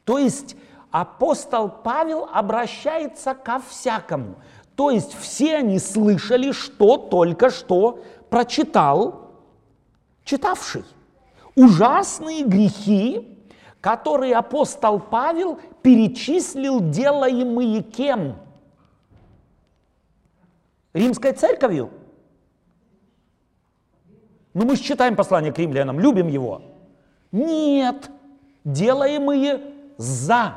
То 0.04 0.18
есть 0.18 0.56
апостол 0.90 1.68
Павел 1.68 2.28
обращается 2.32 3.35
ко 3.35 3.61
всякому. 3.68 4.37
То 4.76 4.90
есть 4.90 5.14
все 5.18 5.56
они 5.56 5.78
слышали, 5.78 6.52
что 6.52 6.96
только 6.96 7.50
что 7.50 8.04
прочитал 8.28 9.32
читавший. 10.25 10.85
Ужасные 11.54 12.44
грехи, 12.44 13.38
которые 13.80 14.37
апостол 14.37 15.00
Павел 15.00 15.58
перечислил, 15.82 16.80
делаемые 16.80 17.82
кем? 17.82 18.37
Римской 20.97 21.33
церковью. 21.33 21.91
Ну 24.55 24.65
мы 24.65 24.76
же 24.76 24.83
читаем 24.83 25.15
послание 25.15 25.53
к 25.53 25.59
римлянам, 25.59 26.00
любим 26.00 26.29
его. 26.29 26.62
Нет, 27.33 28.11
делаемые 28.65 29.61
за 29.99 30.55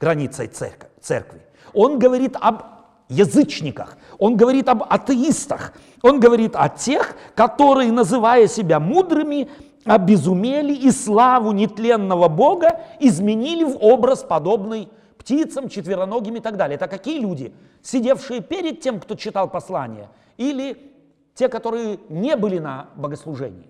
границей 0.00 0.48
церкви. 0.48 1.40
Он 1.72 2.00
говорит 2.00 2.36
об 2.40 2.62
язычниках, 3.08 3.96
он 4.18 4.36
говорит 4.36 4.68
об 4.68 4.82
атеистах, 4.82 5.74
он 6.02 6.18
говорит 6.18 6.56
о 6.56 6.68
тех, 6.68 7.14
которые, 7.36 7.92
называя 7.92 8.48
себя 8.48 8.80
мудрыми, 8.80 9.48
обезумели 9.84 10.74
и 10.74 10.90
славу 10.90 11.52
нетленного 11.52 12.26
Бога 12.26 12.80
изменили 12.98 13.62
в 13.62 13.76
образ 13.80 14.24
подобный 14.24 14.88
птицам, 15.26 15.68
четвероногим 15.68 16.36
и 16.36 16.40
так 16.40 16.56
далее. 16.56 16.76
Это 16.76 16.86
какие 16.86 17.18
люди? 17.18 17.52
Сидевшие 17.82 18.40
перед 18.40 18.80
тем, 18.80 19.00
кто 19.00 19.16
читал 19.16 19.50
послание, 19.50 20.08
или 20.36 20.94
те, 21.34 21.48
которые 21.48 21.98
не 22.08 22.36
были 22.36 22.60
на 22.60 22.90
богослужении? 22.94 23.68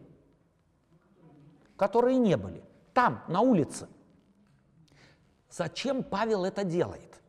Которые 1.76 2.18
не 2.18 2.36
были. 2.36 2.62
Там, 2.92 3.22
на 3.28 3.40
улице. 3.40 3.88
Зачем 5.50 6.02
Павел 6.02 6.44
это 6.44 6.62
делает? 6.62 7.22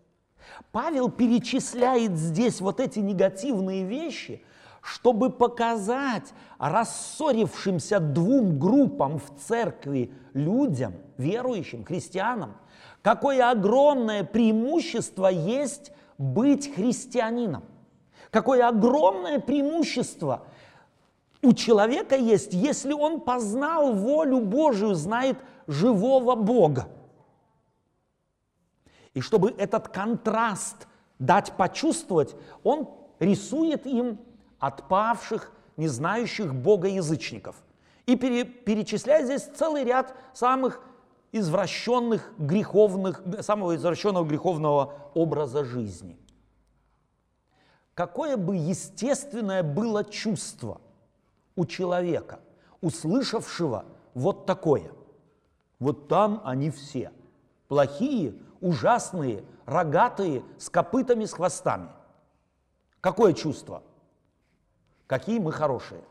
Павел 0.73 1.09
перечисляет 1.09 2.17
здесь 2.17 2.59
вот 2.59 2.81
эти 2.81 2.99
негативные 2.99 3.85
вещи, 3.85 4.43
чтобы 4.81 5.29
показать 5.29 6.33
рассорившимся 6.57 8.01
двум 8.01 8.59
группам 8.59 9.19
в 9.19 9.39
церкви 9.39 10.11
людям, 10.33 10.95
верующим, 11.17 11.85
христианам, 11.85 12.57
какое 13.07 13.49
огромное 13.49 14.25
преимущество 14.25 15.27
есть 15.27 15.93
быть 16.17 16.75
христианином. 16.75 17.63
Какое 18.31 18.67
огромное 18.67 19.39
преимущество 19.39 20.45
у 21.41 21.53
человека 21.53 22.17
есть, 22.17 22.51
если 22.51 22.91
он 22.91 23.21
познал 23.21 23.93
волю 23.93 24.41
Божию, 24.41 24.93
знает 24.93 25.37
живого 25.67 26.35
Бога. 26.35 26.89
И 29.13 29.21
чтобы 29.21 29.51
этот 29.57 29.87
контраст 29.87 30.85
дать 31.17 31.53
почувствовать, 31.53 32.35
он 32.61 32.89
рисует 33.19 33.85
им 33.85 34.19
отпавших, 34.59 35.53
не 35.77 35.87
знающих 35.87 36.53
Бога 36.53 36.89
язычников. 36.89 37.55
И 38.05 38.17
пере, 38.17 38.43
перечисляет 38.43 39.27
здесь 39.27 39.43
целый 39.55 39.85
ряд 39.85 40.13
самых 40.33 40.81
извращенных 41.31 42.33
греховных, 42.37 43.21
самого 43.41 43.75
извращенного 43.75 44.25
греховного 44.25 44.93
образа 45.13 45.63
жизни. 45.63 46.17
Какое 47.93 48.37
бы 48.37 48.55
естественное 48.55 49.63
было 49.63 50.03
чувство 50.03 50.79
у 51.55 51.65
человека, 51.65 52.39
услышавшего 52.81 53.85
вот 54.13 54.45
такое. 54.45 54.91
Вот 55.79 56.07
там 56.07 56.41
они 56.43 56.69
все. 56.69 57.11
Плохие, 57.67 58.35
ужасные, 58.61 59.43
рогатые, 59.65 60.43
с 60.57 60.69
копытами, 60.69 61.25
с 61.25 61.33
хвостами. 61.33 61.89
Какое 63.01 63.33
чувство? 63.33 63.83
Какие 65.07 65.39
мы 65.39 65.51
хорошие. 65.51 66.03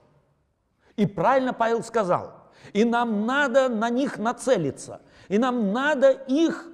И 0.96 1.06
правильно 1.06 1.52
Павел 1.52 1.82
сказал, 1.82 2.32
и 2.72 2.84
нам 2.84 3.26
надо 3.26 3.68
на 3.68 3.90
них 3.90 4.18
нацелиться, 4.18 5.00
и 5.28 5.38
нам 5.38 5.72
надо 5.72 6.10
их 6.10 6.70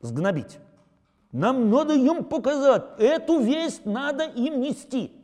сгнобить. 0.00 0.58
Нам 1.32 1.70
надо 1.70 1.94
им 1.94 2.24
показать, 2.24 2.84
эту 2.98 3.40
весть 3.40 3.86
надо 3.86 4.24
им 4.24 4.60
нести. 4.60 5.16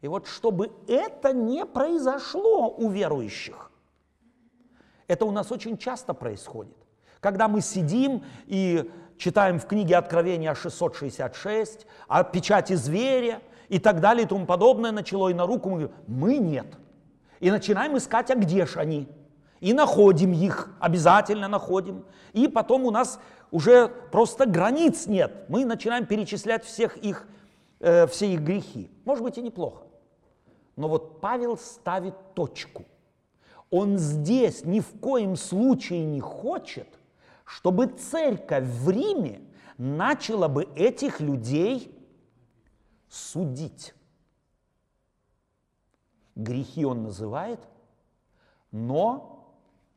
И 0.00 0.08
вот 0.08 0.26
чтобы 0.26 0.72
это 0.88 1.32
не 1.32 1.64
произошло 1.64 2.74
у 2.76 2.88
верующих, 2.88 3.70
это 5.06 5.26
у 5.26 5.30
нас 5.30 5.52
очень 5.52 5.76
часто 5.76 6.14
происходит. 6.14 6.76
Когда 7.20 7.48
мы 7.48 7.60
сидим 7.60 8.24
и 8.46 8.90
читаем 9.18 9.60
в 9.60 9.66
книге 9.66 9.96
Откровения 9.96 10.54
666, 10.54 11.86
о 12.08 12.24
печати 12.24 12.74
зверя 12.74 13.42
и 13.68 13.78
так 13.78 14.00
далее 14.00 14.24
и 14.24 14.28
тому 14.28 14.46
подобное 14.46 14.90
начало, 14.90 15.28
и 15.28 15.34
на 15.34 15.46
руку 15.46 15.68
мы 15.68 15.76
говорим, 15.76 15.96
мы 16.06 16.38
нет. 16.38 16.66
И 17.38 17.50
начинаем 17.50 17.96
искать, 17.96 18.30
а 18.30 18.34
где 18.34 18.66
же 18.66 18.80
они? 18.80 19.08
И 19.60 19.74
находим 19.74 20.32
их, 20.32 20.74
обязательно 20.80 21.46
находим. 21.46 22.04
И 22.32 22.48
потом 22.48 22.84
у 22.84 22.90
нас 22.90 23.20
уже 23.50 23.88
просто 24.10 24.46
границ 24.46 25.06
нет. 25.06 25.44
Мы 25.48 25.64
начинаем 25.64 26.06
перечислять 26.06 26.64
всех 26.64 26.96
их, 26.96 27.28
э, 27.80 28.06
все 28.06 28.32
их 28.32 28.40
грехи. 28.40 28.90
Может 29.04 29.22
быть 29.22 29.38
и 29.38 29.42
неплохо. 29.42 29.84
Но 30.76 30.88
вот 30.88 31.20
Павел 31.20 31.58
ставит 31.58 32.14
точку. 32.34 32.86
Он 33.70 33.98
здесь 33.98 34.64
ни 34.64 34.80
в 34.80 34.98
коем 34.98 35.36
случае 35.36 36.04
не 36.04 36.20
хочет, 36.20 36.88
чтобы 37.44 37.86
церковь 37.86 38.64
в 38.64 38.90
Риме 38.90 39.42
начала 39.76 40.48
бы 40.48 40.64
этих 40.74 41.20
людей 41.20 41.94
судить. 43.08 43.94
Грехи 46.34 46.84
он 46.84 47.02
называет, 47.02 47.60
но 48.70 49.29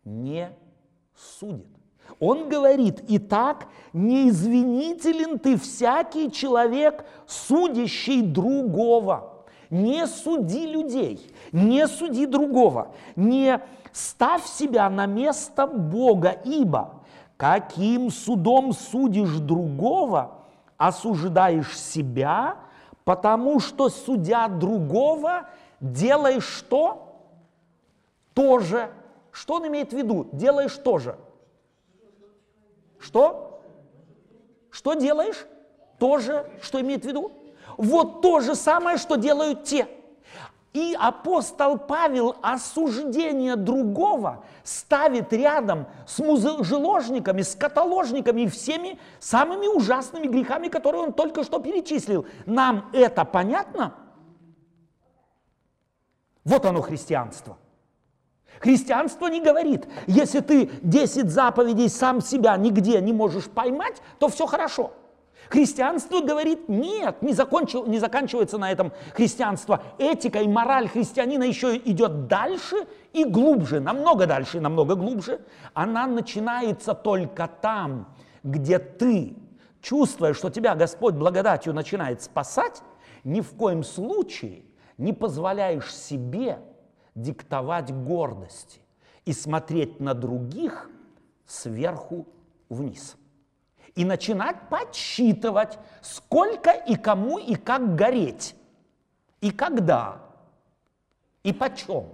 не 0.04 0.50
судит. 1.16 1.68
Он 2.20 2.50
говорит, 2.50 3.04
итак, 3.08 3.68
неизвинителен 3.94 5.40
ты 5.40 5.58
всякий 5.58 6.32
человек, 6.32 7.06
судящий 7.26 8.22
другого. 8.22 9.46
Не 9.70 10.06
суди 10.06 10.68
людей, 10.68 11.34
не 11.52 11.88
суди 11.88 12.28
другого, 12.28 12.94
не 13.16 13.60
ставь 13.92 14.46
себя 14.46 14.90
на 14.90 15.08
место 15.08 15.66
Бога, 15.66 16.30
ибо 16.30 17.02
каким 17.38 18.12
судом 18.12 18.74
судишь 18.74 19.40
другого, 19.40 20.44
осуждаешь 20.78 21.80
себя, 21.80 22.58
Потому 23.04 23.60
что, 23.60 23.90
судя 23.90 24.48
другого, 24.48 25.50
делаешь 25.80 26.46
что? 26.46 27.20
Тоже. 28.34 28.90
Что 29.34 29.56
он 29.56 29.68
имеет 29.68 29.92
в 29.92 29.98
виду? 29.98 30.30
Делаешь 30.32 30.78
тоже. 30.78 31.18
Что? 33.00 33.62
Что 34.72 34.94
делаешь? 34.94 35.46
тоже, 36.04 36.46
что 36.62 36.82
имеет 36.82 37.06
в 37.06 37.08
виду? 37.08 37.32
Вот 37.78 38.22
то 38.22 38.42
же 38.42 38.56
самое, 38.56 38.98
что 38.98 39.16
делают 39.16 39.64
те. 39.64 39.88
И 40.74 40.94
апостол 41.00 41.78
Павел 41.78 42.36
осуждение 42.42 43.56
другого 43.56 44.44
ставит 44.66 45.32
рядом 45.32 45.88
с 46.06 46.20
музыложниками, 46.20 47.42
с 47.42 47.56
каталожниками 47.56 48.42
и 48.42 48.48
всеми 48.50 49.00
самыми 49.22 49.68
ужасными 49.68 50.28
грехами, 50.28 50.68
которые 50.68 51.04
он 51.04 51.14
только 51.14 51.46
что 51.46 51.60
перечислил. 51.60 52.26
Нам 52.46 52.90
это 52.92 53.24
понятно? 53.24 53.94
Вот 56.44 56.66
оно 56.66 56.82
христианство. 56.82 57.58
Христианство 58.60 59.28
не 59.28 59.42
говорит, 59.42 59.88
если 60.08 60.40
ты 60.40 60.70
10 60.82 61.30
заповедей 61.30 61.90
сам 61.90 62.22
себя 62.22 62.56
нигде 62.58 63.02
не 63.02 63.14
можешь 63.14 63.46
поймать, 63.46 64.02
то 64.20 64.30
все 64.30 64.46
хорошо. 64.46 64.92
Христианство 65.50 66.22
говорит, 66.22 66.70
нет, 66.70 67.22
не, 67.22 67.34
закончил, 67.34 67.86
не 67.86 68.00
заканчивается 68.00 68.58
на 68.58 68.72
этом 68.72 68.92
христианство. 69.14 69.84
Этика 70.00 70.40
и 70.40 70.48
мораль 70.48 70.88
христианина 70.88 71.44
еще 71.44 71.78
идет 71.78 72.28
дальше 72.28 72.88
и 73.12 73.26
глубже, 73.26 73.80
намного 73.80 74.26
дальше 74.26 74.58
и 74.58 74.62
намного 74.62 74.96
глубже. 74.96 75.42
Она 75.74 76.08
начинается 76.08 76.94
только 76.94 77.48
там, 77.62 78.08
где 78.44 78.80
ты, 78.80 79.36
чувствуя, 79.82 80.34
что 80.34 80.50
тебя 80.50 80.76
Господь 80.76 81.16
благодатью 81.16 81.74
начинает 81.74 82.22
спасать, 82.22 82.82
ни 83.24 83.42
в 83.42 83.52
коем 83.56 83.84
случае 83.84 84.64
не 84.98 85.14
позволяешь 85.14 85.94
себе 85.94 86.60
диктовать 87.16 87.94
гордости 87.94 88.80
и 89.26 89.34
смотреть 89.34 90.00
на 90.00 90.14
других 90.14 90.90
сверху 91.46 92.28
вниз 92.70 93.16
и 93.96 94.06
начинать 94.06 94.70
подсчитывать, 94.70 95.78
сколько 96.02 96.72
и 96.72 96.96
кому 96.96 97.38
и 97.38 97.56
как 97.56 97.96
гореть, 97.96 98.56
и 99.42 99.52
когда, 99.52 100.22
и 101.44 101.54
почем. 101.54 102.10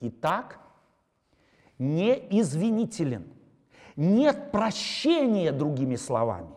Итак, 0.00 0.60
не 1.78 2.12
извинителен, 2.40 3.32
нет 3.96 4.50
прощения, 4.50 5.52
другими 5.52 5.96
словами. 5.96 6.50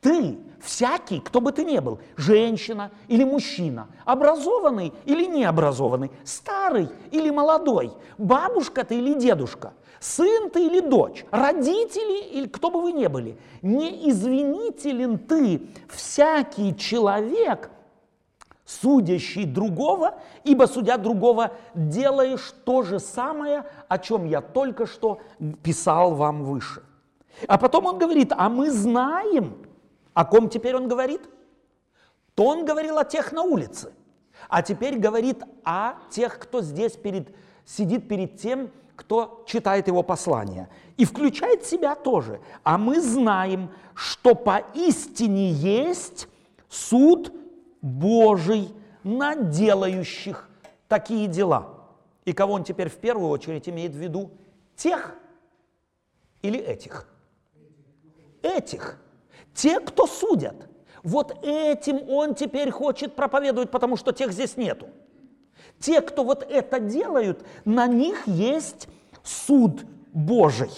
Ты, 0.00 0.38
всякий, 0.60 1.20
кто 1.20 1.40
бы 1.40 1.52
ты 1.52 1.64
ни 1.64 1.78
был, 1.78 1.98
женщина 2.16 2.90
или 3.08 3.24
мужчина, 3.24 3.88
образованный 4.04 4.92
или 5.04 5.26
необразованный, 5.26 6.10
старый 6.24 6.88
или 7.10 7.30
молодой, 7.30 7.92
бабушка 8.18 8.84
ты 8.84 8.96
или 8.96 9.14
дедушка– 9.14 9.72
сын 10.00 10.50
ты 10.50 10.66
или 10.66 10.80
дочь, 10.80 11.24
родители 11.30 12.24
или 12.30 12.46
кто 12.46 12.70
бы 12.70 12.80
вы 12.80 12.92
ни 12.92 13.06
были, 13.06 13.38
не 13.62 14.10
извинителен 14.10 15.18
ты, 15.18 15.68
всякий 15.88 16.76
человек, 16.76 17.70
судящий 18.64 19.44
другого, 19.44 20.18
ибо 20.44 20.66
судя 20.66 20.98
другого, 20.98 21.52
делаешь 21.74 22.54
то 22.64 22.82
же 22.82 22.98
самое, 22.98 23.64
о 23.88 23.98
чем 23.98 24.26
я 24.26 24.40
только 24.40 24.86
что 24.86 25.20
писал 25.62 26.14
вам 26.14 26.44
выше. 26.44 26.82
А 27.46 27.58
потом 27.58 27.86
он 27.86 27.98
говорит, 27.98 28.32
а 28.36 28.48
мы 28.48 28.70
знаем, 28.70 29.65
о 30.16 30.24
ком 30.24 30.48
теперь 30.48 30.74
он 30.74 30.88
говорит? 30.88 31.20
То 32.34 32.46
он 32.46 32.64
говорил 32.64 32.96
о 32.96 33.04
тех 33.04 33.32
на 33.32 33.42
улице, 33.42 33.92
а 34.48 34.62
теперь 34.62 34.98
говорит 34.98 35.42
о 35.62 35.96
тех, 36.10 36.38
кто 36.38 36.62
здесь 36.62 36.92
перед, 36.92 37.34
сидит 37.66 38.08
перед 38.08 38.38
тем, 38.38 38.70
кто 38.96 39.44
читает 39.46 39.88
его 39.88 40.02
послание. 40.02 40.70
И 40.96 41.04
включает 41.04 41.66
себя 41.66 41.94
тоже. 41.94 42.40
А 42.62 42.78
мы 42.78 43.02
знаем, 43.02 43.70
что 43.94 44.34
поистине 44.34 45.50
есть 45.50 46.28
суд 46.70 47.30
Божий 47.82 48.74
над 49.04 49.50
делающих 49.50 50.48
такие 50.88 51.26
дела. 51.26 51.90
И 52.24 52.32
кого 52.32 52.54
он 52.54 52.64
теперь 52.64 52.88
в 52.88 52.96
первую 52.96 53.28
очередь 53.28 53.68
имеет 53.68 53.92
в 53.92 53.98
виду? 53.98 54.30
Тех 54.76 55.14
или 56.40 56.58
этих? 56.58 57.06
Этих. 58.40 58.98
Те, 59.56 59.80
кто 59.80 60.06
судят. 60.06 60.68
Вот 61.02 61.38
этим 61.42 62.08
он 62.08 62.34
теперь 62.34 62.70
хочет 62.70 63.16
проповедовать, 63.16 63.70
потому 63.70 63.96
что 63.96 64.12
тех 64.12 64.32
здесь 64.32 64.56
нету. 64.56 64.88
Те, 65.80 66.00
кто 66.00 66.24
вот 66.24 66.46
это 66.48 66.78
делают, 66.78 67.44
на 67.64 67.86
них 67.86 68.26
есть 68.26 68.88
суд 69.22 69.84
Божий. 70.12 70.70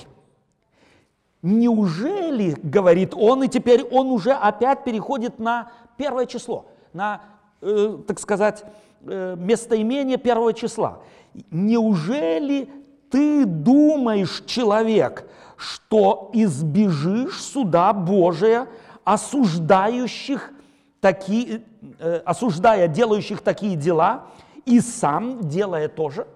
Неужели, 1.43 2.57
говорит 2.62 3.14
он, 3.14 3.45
и 3.45 3.49
теперь 3.49 3.83
он 3.85 4.09
уже 4.11 4.33
опять 4.33 4.85
переходит 4.85 5.38
на 5.38 5.73
первое 5.97 6.27
число, 6.27 6.67
на, 6.93 7.23
э, 7.61 7.99
так 8.07 8.19
сказать, 8.19 8.64
э, 9.07 9.37
местоимение 9.38 10.19
первого 10.19 10.53
числа. 10.53 11.03
Неужели 11.51 12.69
ты 13.11 13.45
думаешь, 13.45 14.43
человек, 14.47 15.29
что 15.59 16.31
избежишь 16.33 17.42
суда 17.42 17.92
Божия, 17.92 18.68
осуждающих 19.03 20.53
такие, 21.01 21.62
э, 21.99 22.23
осуждая 22.25 22.87
делающих 22.87 23.40
такие 23.40 23.75
дела, 23.77 24.29
и 24.64 24.81
сам 24.81 25.49
делая 25.49 25.88
тоже. 25.88 26.29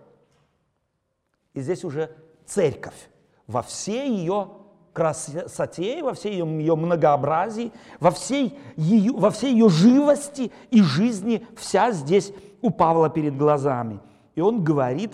И 1.55 1.61
здесь 1.61 1.85
уже 1.85 2.11
церковь 2.47 3.09
во 3.47 3.63
всей 3.63 4.11
ее 4.11 4.49
красоте, 4.93 6.03
во 6.03 6.15
всей 6.15 6.33
ее, 6.33 6.45
ее 6.45 6.75
многообразии, 6.75 7.73
во 8.01 8.11
всей 8.11 8.59
ее, 8.77 9.13
во 9.13 9.31
всей 9.31 9.53
ее 9.53 9.69
живости 9.69 10.51
и 10.71 10.83
жизни 10.83 11.47
вся 11.57 11.93
здесь 11.93 12.33
у 12.61 12.71
Павла 12.71 13.09
перед 13.09 13.37
глазами. 13.37 14.01
И 14.35 14.41
он 14.41 14.65
говорит, 14.65 15.13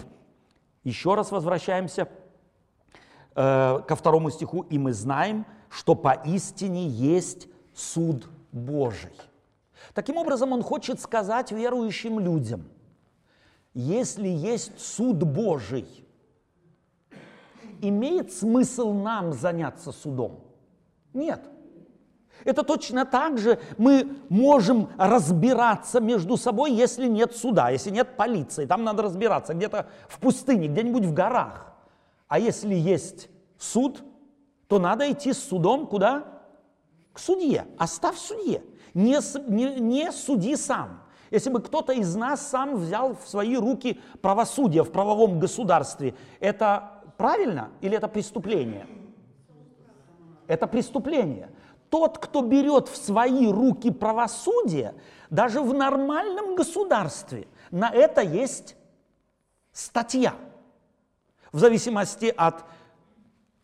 еще 0.83 1.15
раз 1.15 1.31
возвращаемся 1.31 2.09
э, 3.39 3.81
ко 3.87 3.95
второму 3.95 4.31
стиху, 4.31 4.63
и 4.63 4.79
мы 4.79 4.93
знаем, 4.93 5.47
что 5.71 5.95
поистине 5.95 6.89
есть 6.89 7.49
суд 7.75 8.29
Божий. 8.53 9.15
Таким 9.95 10.17
образом, 10.17 10.53
он 10.53 10.63
хочет 10.63 11.01
сказать 11.01 11.53
верующим 11.53 12.19
людям– 12.21 12.65
если 13.79 14.27
есть 14.27 14.81
суд 14.81 15.19
Божий, 15.23 15.87
имеет 17.81 18.33
смысл 18.33 18.93
нам 18.93 19.33
заняться 19.33 19.93
судом? 19.93 20.41
Нет. 21.15 21.41
Это 22.45 22.65
точно 22.65 23.05
так 23.05 23.39
же 23.39 23.61
мы 23.77 24.17
можем 24.29 24.91
разбираться 24.99 26.01
между 26.01 26.37
собой, 26.37 26.73
если 26.73 27.07
нет 27.07 27.37
суда, 27.37 27.71
если 27.71 27.91
нет 27.91 28.17
полиции. 28.17 28.67
Там 28.67 28.83
надо 28.83 29.05
разбираться 29.05 29.55
где-то 29.55 29.87
в 30.09 30.19
пустыне, 30.19 30.67
где-нибудь 30.67 31.05
в 31.05 31.13
горах. 31.13 31.68
А 32.29 32.39
если 32.39 32.75
есть 32.75 33.31
суд, 33.59 34.03
то 34.69 34.79
надо 34.79 35.11
идти 35.11 35.33
с 35.33 35.43
судом 35.43 35.87
куда? 35.87 36.43
К 37.13 37.19
судье. 37.19 37.67
Оставь 37.79 38.19
судье. 38.19 38.63
Не, 38.95 39.19
не, 39.49 39.81
не 39.81 40.13
суди 40.13 40.55
сам. 40.57 41.03
Если 41.31 41.51
бы 41.51 41.61
кто-то 41.61 41.93
из 41.93 42.15
нас 42.15 42.47
сам 42.47 42.77
взял 42.77 43.15
в 43.15 43.27
свои 43.29 43.57
руки 43.57 44.01
правосудие 44.23 44.83
в 44.83 44.93
правовом 44.93 45.39
государстве, 45.39 46.15
это 46.41 47.03
правильно 47.17 47.71
или 47.81 47.97
это 47.97 48.09
преступление? 48.09 48.87
Это 50.47 50.67
преступление. 50.67 51.51
Тот, 51.91 52.19
кто 52.19 52.43
берет 52.43 52.89
в 52.89 52.97
свои 52.97 53.47
руки 53.47 53.91
правосудие, 53.91 54.95
даже 55.31 55.61
в 55.61 55.75
нормальном 55.75 56.55
государстве, 56.55 57.49
на 57.71 57.91
это 57.91 58.21
есть 58.23 58.77
статья. 59.73 60.35
В 61.53 61.59
зависимости 61.59 62.33
от 62.37 62.65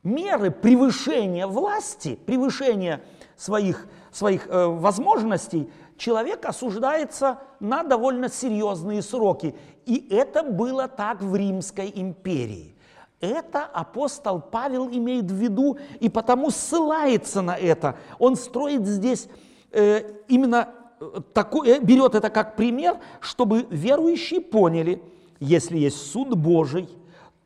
меры 0.02 0.50
превышения 0.50 1.46
власти, 1.46 2.18
превышения 2.26 3.02
своих, 3.36 3.86
своих 4.12 4.46
э, 4.48 4.66
возможностей, 4.66 5.70
человек 5.96 6.44
осуждается 6.46 7.38
на 7.60 7.82
довольно 7.82 8.28
серьезные 8.28 9.02
сроки. 9.02 9.54
И 9.86 10.06
это 10.10 10.42
было 10.42 10.88
так 10.88 11.20
в 11.20 11.34
Римской 11.34 11.90
империи. 11.94 12.74
Это 13.20 13.64
апостол 13.64 14.40
Павел 14.40 14.88
имеет 14.88 15.30
в 15.30 15.34
виду 15.34 15.78
и 16.00 16.08
потому 16.08 16.50
ссылается 16.50 17.42
на 17.42 17.56
это. 17.56 17.96
Он 18.18 18.36
строит 18.36 18.86
здесь 18.86 19.28
э, 19.72 20.02
именно 20.28 20.68
э, 21.00 21.20
такое, 21.32 21.80
берет 21.80 22.14
это 22.14 22.28
как 22.28 22.56
пример, 22.56 22.98
чтобы 23.20 23.66
верующие 23.70 24.40
поняли, 24.40 25.02
если 25.40 25.78
есть 25.78 26.10
суд 26.10 26.36
Божий, 26.36 26.88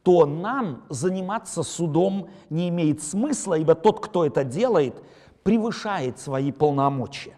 то 0.09 0.25
нам 0.25 0.85
заниматься 0.89 1.63
судом 1.63 2.31
не 2.49 2.71
имеет 2.71 3.03
смысла, 3.03 3.59
ибо 3.59 3.75
тот, 3.75 4.01
кто 4.01 4.25
это 4.25 4.43
делает, 4.43 5.05
превышает 5.43 6.19
свои 6.19 6.51
полномочия. 6.51 7.37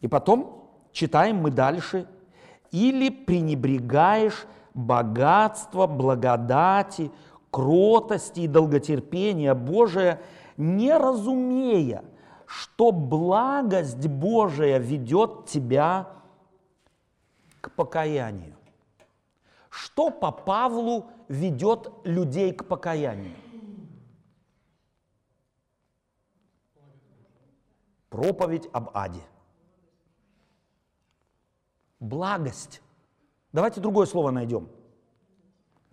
И 0.00 0.08
потом 0.08 0.68
читаем 0.90 1.36
мы 1.36 1.52
дальше. 1.52 2.08
Или 2.72 3.10
пренебрегаешь 3.10 4.48
богатство, 4.74 5.86
благодати, 5.86 7.12
кротости 7.52 8.40
и 8.40 8.48
долготерпения 8.48 9.54
Божия, 9.54 10.20
не 10.56 10.98
разумея, 10.98 12.02
что 12.46 12.90
благость 12.90 14.08
Божия 14.08 14.78
ведет 14.78 15.46
тебя 15.46 16.08
к 17.60 17.70
покаянию. 17.70 18.56
Что 19.76 20.08
по 20.08 20.32
Павлу 20.32 21.10
ведет 21.28 21.90
людей 22.04 22.50
к 22.54 22.66
покаянию? 22.66 23.36
Проповедь 28.08 28.70
об 28.72 28.96
аде. 28.96 29.20
Благость. 32.00 32.80
Давайте 33.52 33.82
другое 33.82 34.06
слово 34.06 34.30
найдем. 34.30 34.70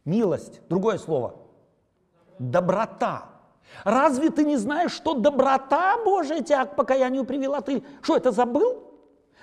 Милость. 0.05 0.61
Другое 0.69 0.97
слово. 0.97 1.35
Доброта. 2.39 3.31
Разве 3.83 4.29
ты 4.29 4.45
не 4.45 4.55
знаешь, 4.55 4.93
что 4.93 5.13
доброта 5.13 6.01
Божия 6.05 6.41
тебя 6.41 6.65
к 6.65 6.77
покаянию 6.77 7.25
привела? 7.25 7.59
Ты 7.59 7.83
что, 8.01 8.15
это 8.15 8.31
забыл? 8.31 8.92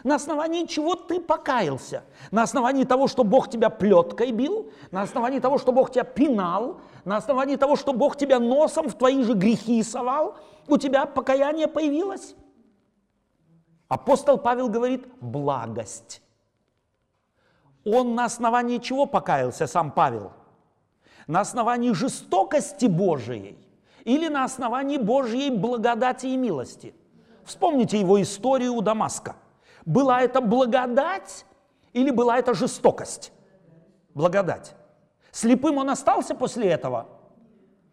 На 0.02 0.14
основании 0.14 0.66
чего 0.66 0.94
ты 0.94 1.20
покаялся? 1.20 2.04
На 2.30 2.42
основании 2.42 2.84
того, 2.84 3.06
что 3.06 3.22
Бог 3.22 3.50
тебя 3.50 3.68
плеткой 3.68 4.32
бил? 4.32 4.70
На 4.90 5.02
основании 5.02 5.40
того, 5.40 5.58
что 5.58 5.72
Бог 5.72 5.90
тебя 5.90 6.04
пинал? 6.04 6.80
На 7.04 7.16
основании 7.16 7.56
того, 7.56 7.76
что 7.76 7.92
Бог 7.92 8.16
тебя 8.16 8.38
носом 8.38 8.88
в 8.88 8.94
твои 8.94 9.22
же 9.22 9.34
грехи 9.34 9.82
совал? 9.82 10.36
У 10.68 10.78
тебя 10.78 11.06
покаяние 11.06 11.68
появилось? 11.68 12.34
Апостол 13.88 14.38
Павел 14.38 14.68
говорит 14.68 15.06
«благость». 15.20 16.22
Он 17.84 18.14
на 18.14 18.26
основании 18.26 18.78
чего 18.78 19.06
покаялся, 19.06 19.66
сам 19.66 19.90
Павел? 19.90 20.32
На 21.26 21.40
основании 21.40 21.92
жестокости 21.92 22.86
Божией 22.86 23.58
или 24.04 24.28
на 24.28 24.44
основании 24.44 24.98
Божьей 24.98 25.50
благодати 25.50 26.26
и 26.26 26.36
милости? 26.36 26.94
Вспомните 27.44 27.98
его 27.98 28.20
историю 28.22 28.74
у 28.74 28.80
Дамаска– 28.80 29.36
была 29.84 30.22
это 30.22 30.40
благодать 30.40 31.46
или 31.92 32.10
была 32.10 32.38
это 32.38 32.54
жестокость? 32.54 33.32
Благодать. 34.14 34.74
Слепым 35.32 35.78
он 35.78 35.90
остался 35.90 36.34
после 36.34 36.68
этого? 36.68 37.06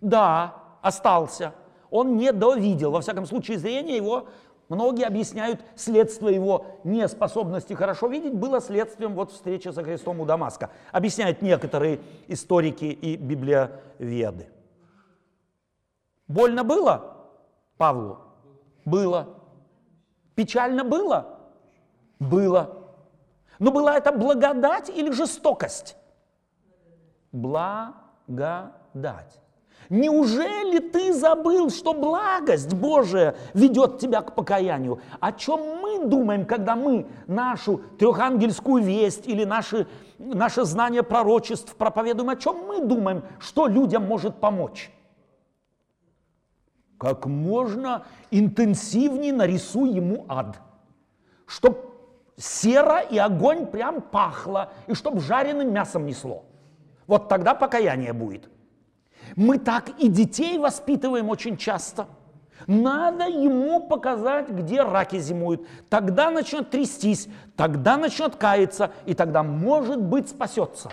Да, 0.01 0.55
остался. 0.81 1.53
Он 1.89 2.17
не 2.17 2.31
довидел. 2.31 2.91
Во 2.91 3.01
всяком 3.01 3.25
случае, 3.25 3.57
зрение 3.57 3.95
его, 3.95 4.27
многие 4.69 5.05
объясняют, 5.05 5.61
следствие 5.75 6.35
его 6.35 6.65
неспособности 6.83 7.73
хорошо 7.73 8.07
видеть 8.07 8.33
было 8.33 8.59
следствием 8.59 9.13
вот 9.13 9.31
встречи 9.31 9.69
со 9.69 9.83
Христом 9.83 10.19
у 10.19 10.25
Дамаска. 10.25 10.71
Объясняют 10.91 11.41
некоторые 11.41 12.01
историки 12.27 12.85
и 12.85 13.15
библиоведы. 13.15 14.49
Больно 16.27 16.63
было 16.63 17.17
Павлу? 17.77 18.19
Было. 18.83 19.39
Печально 20.35 20.83
было? 20.83 21.36
Было. 22.19 22.87
Но 23.59 23.71
была 23.71 23.97
это 23.97 24.11
благодать 24.11 24.89
или 24.89 25.11
жестокость? 25.11 25.95
Благодать. 27.31 27.95
Неужели 29.89 30.79
ты 30.79 31.13
забыл, 31.13 31.69
что 31.69 31.93
благость 31.93 32.73
Божия 32.73 33.35
ведет 33.53 33.99
тебя 33.99 34.21
к 34.21 34.35
покаянию? 34.35 34.99
О 35.19 35.31
чем 35.31 35.79
мы 35.81 36.05
думаем, 36.05 36.45
когда 36.45 36.75
мы 36.75 37.07
нашу 37.27 37.77
трехангельскую 37.97 38.83
весть 38.83 39.27
или 39.27 39.45
наши, 39.45 39.87
наше 40.17 40.65
знание 40.65 41.03
пророчеств 41.03 41.75
проповедуем? 41.75 42.29
О 42.29 42.35
чем 42.35 42.65
мы 42.67 42.81
думаем, 42.81 43.23
что 43.39 43.67
людям 43.67 44.03
может 44.03 44.35
помочь? 44.41 44.91
Как 46.97 47.25
можно 47.25 48.05
интенсивнее 48.31 49.31
нарисуй 49.31 49.91
ему 49.91 50.25
ад, 50.27 50.59
чтобы 51.45 51.96
сера 52.37 52.99
и 52.99 53.17
огонь 53.17 53.65
прям 53.65 54.01
пахло, 54.01 54.71
и 54.87 54.93
чтоб 54.93 55.19
жареным 55.19 55.73
мясом 55.73 56.05
несло. 56.05 56.45
Вот 57.07 57.27
тогда 57.27 57.55
покаяние 57.55 58.13
будет. 58.13 58.49
Мы 59.35 59.57
так 59.57 59.89
и 59.99 60.07
детей 60.07 60.57
воспитываем 60.57 61.29
очень 61.29 61.57
часто. 61.57 62.07
Надо 62.65 63.27
ему 63.27 63.87
показать, 63.87 64.49
где 64.49 64.81
раки 64.81 65.19
зимуют. 65.19 65.67
Тогда 65.89 66.31
начнет 66.31 66.69
трястись, 66.69 67.27
тогда 67.55 67.97
начнет 67.97 68.35
каяться, 68.35 68.91
и 69.05 69.13
тогда, 69.13 69.43
может 69.43 70.01
быть, 70.01 70.29
спасется. 70.29 70.91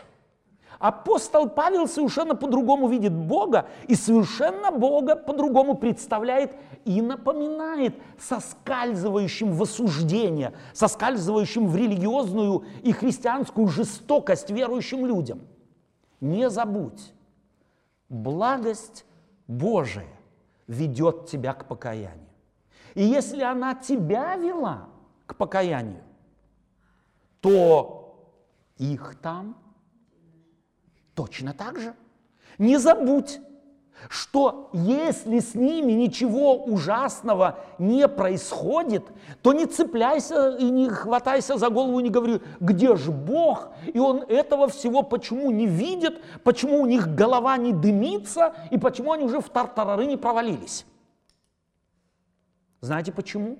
Апостол 0.78 1.48
Павел 1.48 1.86
совершенно 1.86 2.34
по-другому 2.34 2.88
видит 2.88 3.12
Бога 3.12 3.68
и 3.86 3.94
совершенно 3.94 4.70
Бога 4.70 5.16
по-другому 5.16 5.76
представляет 5.76 6.56
и 6.84 7.00
напоминает 7.00 7.96
соскальзывающим 8.18 9.52
в 9.52 9.62
осуждение, 9.62 10.52
соскальзывающим 10.72 11.68
в 11.68 11.76
религиозную 11.76 12.64
и 12.82 12.92
христианскую 12.92 13.68
жестокость 13.68 14.50
верующим 14.50 15.06
людям. 15.06 15.40
Не 16.20 16.50
забудь, 16.50 17.12
благость 18.08 19.04
Божия 19.46 20.08
ведет 20.66 21.26
тебя 21.26 21.52
к 21.52 21.66
покаянию. 21.66 22.28
И 22.94 23.02
если 23.02 23.42
она 23.42 23.74
тебя 23.74 24.36
вела 24.36 24.88
к 25.26 25.36
покаянию, 25.36 26.02
то 27.40 28.30
их 28.78 29.16
там 29.20 29.56
точно 31.14 31.54
так 31.54 31.78
же. 31.78 31.94
Не 32.58 32.78
забудь, 32.78 33.40
что 34.08 34.70
если 34.72 35.38
с 35.38 35.54
ними 35.54 35.92
ничего 35.92 36.56
ужасного 36.56 37.58
не 37.78 38.06
происходит, 38.08 39.04
то 39.42 39.52
не 39.52 39.66
цепляйся 39.66 40.56
и 40.56 40.64
не 40.64 40.88
хватайся 40.88 41.56
за 41.56 41.70
голову 41.70 42.00
и 42.00 42.02
не 42.02 42.10
говори, 42.10 42.40
где 42.60 42.96
же 42.96 43.12
Бог? 43.12 43.70
И 43.92 43.98
он 43.98 44.22
этого 44.28 44.68
всего 44.68 45.02
почему 45.02 45.50
не 45.50 45.66
видит, 45.66 46.20
почему 46.42 46.80
у 46.80 46.86
них 46.86 47.14
голова 47.14 47.56
не 47.56 47.72
дымится 47.72 48.54
и 48.70 48.78
почему 48.78 49.12
они 49.12 49.24
уже 49.24 49.40
в 49.40 49.48
тартарары 49.48 50.06
не 50.06 50.16
провалились. 50.16 50.84
Знаете 52.80 53.12
почему? 53.12 53.56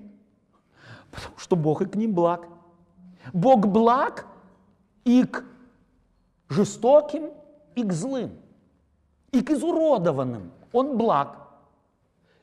Потому 1.11 1.37
что 1.37 1.55
Бог 1.55 1.81
и 1.81 1.85
к 1.85 1.95
ним 1.95 2.13
благ. 2.13 2.47
Бог 3.33 3.65
благ 3.65 4.27
и 5.03 5.23
к 5.23 5.43
жестоким, 6.49 7.31
и 7.75 7.83
к 7.83 7.93
злым 7.93 8.39
и 9.35 9.41
к 9.41 9.51
изуродованным. 9.51 10.51
Он 10.71 10.97
благ. 10.97 11.37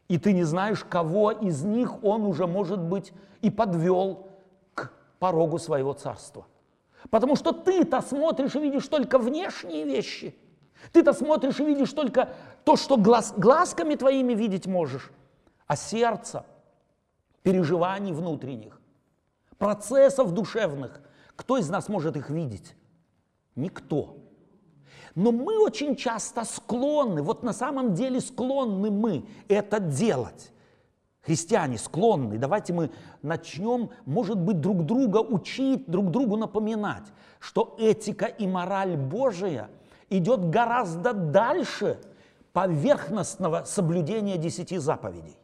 И 0.09 0.19
ты 0.19 0.33
не 0.33 0.45
знаешь, 0.45 0.85
кого 0.85 1.31
из 1.31 1.63
них 1.63 2.05
он 2.05 2.25
уже, 2.25 2.47
может 2.47 2.81
быть, 2.81 3.13
и 3.41 3.51
подвел 3.51 4.27
к 4.75 4.93
порогу 5.19 5.59
своего 5.59 5.95
царства. 5.95 6.47
Потому 7.11 7.35
что 7.37 7.53
ты-то 7.53 8.03
смотришь 8.03 8.55
и 8.55 8.61
видишь 8.61 8.87
только 8.89 9.19
внешние 9.19 9.85
вещи. 9.85 10.37
Ты-то 10.93 11.13
смотришь 11.13 11.61
и 11.61 11.65
видишь 11.65 11.93
только 11.93 12.29
то, 12.65 12.77
что 12.77 12.97
глаз, 12.97 13.33
глазками 13.37 13.95
твоими 13.95 14.35
видеть 14.35 14.67
можешь. 14.67 15.11
А 15.67 15.77
сердце, 15.77 16.45
переживаний 17.43 18.13
внутренних, 18.13 18.81
процессов 19.59 20.33
душевных, 20.33 21.01
кто 21.37 21.57
из 21.57 21.71
нас 21.71 21.89
может 21.89 22.17
их 22.17 22.29
видеть? 22.31 22.75
Никто. 23.55 24.22
Но 25.15 25.31
мы 25.31 25.63
очень 25.63 25.95
часто 25.95 26.45
склонны, 26.45 27.23
вот 27.23 27.43
на 27.43 27.53
самом 27.53 27.95
деле 27.95 28.21
склонны 28.21 28.91
мы 28.91 29.25
это 29.49 29.79
делать. 29.79 30.53
Христиане 31.21 31.79
склонны. 31.79 32.39
Давайте 32.39 32.73
мы 32.73 32.91
начнем, 33.21 33.91
может 34.07 34.39
быть, 34.39 34.61
друг 34.61 34.85
друга 34.85 35.19
учить, 35.19 35.89
друг 35.89 36.11
другу 36.11 36.37
напоминать, 36.37 37.05
что 37.39 37.77
этика 37.79 38.27
и 38.27 38.47
мораль 38.47 38.97
Божия 38.97 39.71
идет 40.11 40.51
гораздо 40.51 41.13
дальше 41.13 42.01
поверхностного 42.53 43.65
соблюдения 43.65 44.37
десяти 44.37 44.79
заповедей. 44.79 45.37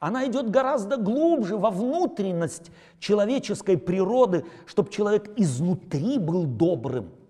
Она 0.00 0.26
идет 0.26 0.50
гораздо 0.50 0.96
глубже 0.96 1.56
во 1.56 1.70
внутренность 1.70 2.70
человеческой 2.98 3.78
природы, 3.78 4.44
чтобы 4.66 4.90
человек 4.90 5.30
изнутри 5.36 6.18
был 6.18 6.44
добрым– 6.44 7.10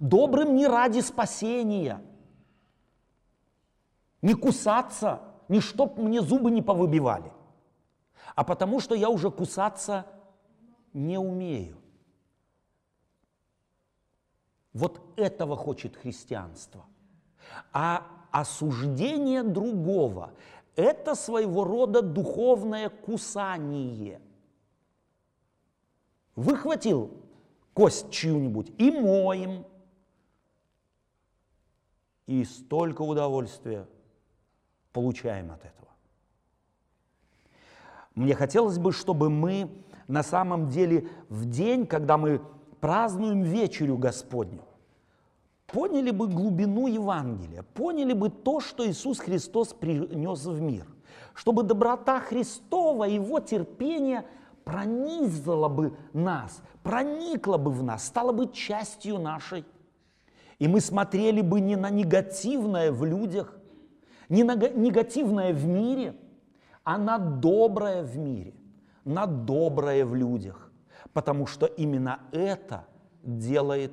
Добрым 0.00 0.56
не 0.56 0.66
ради 0.66 1.00
спасения, 1.00 2.02
не 4.22 4.34
кусаться, 4.34 5.20
не 5.48 5.60
чтоб 5.60 5.98
мне 5.98 6.22
зубы 6.22 6.50
не 6.50 6.62
повыбивали, 6.62 7.32
а 8.34 8.42
потому 8.42 8.80
что 8.80 8.94
я 8.94 9.10
уже 9.10 9.30
кусаться 9.30 10.06
не 10.94 11.18
умею. 11.18 11.76
Вот 14.72 15.00
этого 15.16 15.56
хочет 15.56 15.96
христианство. 15.96 16.84
А 17.72 18.06
осуждение 18.30 19.42
другого– 19.42 20.32
это 20.76 21.14
своего 21.14 21.64
рода 21.64 22.00
духовное 22.00 22.88
кусание. 22.88 24.20
выхватил 26.36 27.10
кость 27.74 28.10
чью-нибудь 28.10 28.72
и 28.78 28.90
моем. 28.90 29.66
И 32.30 32.44
столько 32.44 33.02
удовольствия 33.02 33.88
получаем 34.92 35.50
от 35.50 35.64
этого. 35.64 35.88
Мне 38.14 38.36
хотелось 38.36 38.78
бы, 38.78 38.92
чтобы 38.92 39.30
мы 39.30 39.68
на 40.06 40.22
самом 40.22 40.68
деле 40.68 41.08
в 41.28 41.46
день, 41.46 41.88
когда 41.88 42.16
мы 42.16 42.40
празднуем 42.80 43.42
вечерю 43.42 43.98
Господню, 43.98 44.62
поняли 45.66 46.12
бы 46.12 46.28
глубину 46.28 46.86
Евангелия, 46.86 47.64
поняли 47.74 48.12
бы 48.12 48.30
то, 48.30 48.60
что 48.60 48.88
Иисус 48.88 49.18
Христос 49.18 49.72
принес 49.72 50.44
в 50.46 50.60
мир, 50.60 50.86
чтобы 51.34 51.64
доброта 51.64 52.20
Христова, 52.20 53.06
Его 53.06 53.40
терпение 53.40 54.24
пронизала 54.62 55.66
бы 55.66 55.96
нас, 56.12 56.62
проникла 56.84 57.56
бы 57.56 57.72
в 57.72 57.82
нас, 57.82 58.06
стала 58.06 58.30
бы 58.30 58.52
частью 58.52 59.18
нашей. 59.18 59.64
И 60.60 60.68
мы 60.68 60.80
смотрели 60.80 61.40
бы 61.40 61.60
не 61.60 61.74
на 61.74 61.90
негативное 61.90 62.92
в 62.92 63.04
людях, 63.04 63.58
не 64.28 64.44
на 64.44 64.54
негативное 64.54 65.54
в 65.54 65.66
мире, 65.66 66.14
а 66.84 66.98
на 66.98 67.18
доброе 67.18 68.02
в 68.02 68.16
мире, 68.18 68.54
на 69.04 69.26
доброе 69.26 70.04
в 70.04 70.14
людях. 70.14 70.70
Потому 71.14 71.46
что 71.46 71.64
именно 71.64 72.20
это 72.30 72.84
делает 73.22 73.92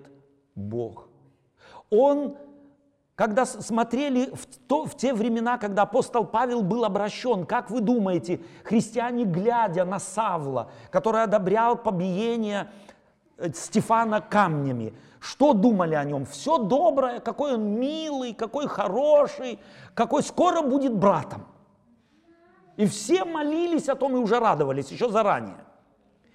Бог. 0.56 1.08
Он, 1.90 2.36
когда 3.16 3.46
смотрели 3.46 4.30
в, 4.36 4.46
то, 4.68 4.86
в 4.86 4.98
те 4.98 5.14
времена, 5.14 5.58
когда 5.58 5.84
апостол 5.84 6.26
Павел 6.26 6.64
был 6.64 6.84
обращен, 6.84 7.46
как 7.46 7.72
вы 7.72 7.80
думаете, 7.80 8.42
христиане, 8.66 9.24
глядя 9.24 9.86
на 9.86 10.00
Савла, 10.00 10.70
который 10.92 11.24
одобрял 11.24 11.78
побиение 11.78 12.70
Стефана 13.54 14.22
камнями, 14.22 14.94
что 15.20 15.54
думали 15.54 15.96
о 15.96 16.04
нем? 16.04 16.26
Все 16.26 16.58
доброе, 16.58 17.20
какой 17.20 17.54
он 17.54 17.80
милый, 17.80 18.34
какой 18.34 18.68
хороший, 18.68 19.60
какой 19.94 20.24
скоро 20.24 20.62
будет 20.62 20.94
братом. 20.94 21.46
И 22.78 22.86
все 22.86 23.26
молились 23.26 23.90
о 23.90 23.96
том 23.96 24.16
и 24.16 24.20
уже 24.20 24.40
радовались 24.40 24.90
еще 24.90 25.10
заранее. 25.10 25.58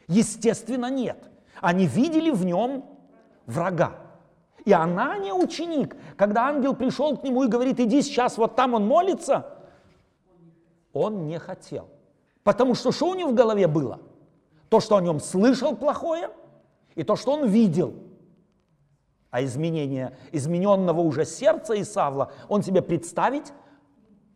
Естественно, 0.08 0.90
нет. 0.90 1.30
Они 1.60 1.86
видели 1.86 2.30
в 2.30 2.44
нем 2.44 2.84
врага. 3.46 3.94
И 4.64 4.72
она 4.72 5.16
не 5.18 5.32
ученик. 5.32 5.96
Когда 6.16 6.46
ангел 6.48 6.74
пришел 6.74 7.16
к 7.16 7.22
нему 7.24 7.44
и 7.44 7.48
говорит, 7.48 7.80
иди 7.80 8.02
сейчас, 8.02 8.38
вот 8.38 8.56
там 8.56 8.74
он 8.74 8.86
молится, 8.86 9.46
он 10.92 11.26
не 11.26 11.38
хотел. 11.38 11.88
Потому 12.44 12.74
что 12.74 12.92
что 12.92 13.08
у 13.08 13.14
него 13.14 13.30
в 13.30 13.34
голове 13.34 13.66
было? 13.66 14.00
То, 14.68 14.80
что 14.80 14.96
о 14.96 15.02
нем 15.02 15.20
слышал 15.20 15.76
плохое, 15.76 16.30
и 16.94 17.02
то, 17.02 17.16
что 17.16 17.33
он 17.33 17.48
видел. 17.48 17.94
А 19.31 19.42
изменение 19.42 20.16
измененного 20.31 21.00
уже 21.00 21.24
сердца 21.24 21.81
Исавла 21.81 22.33
он 22.48 22.62
себе 22.62 22.83
представить 22.83 23.52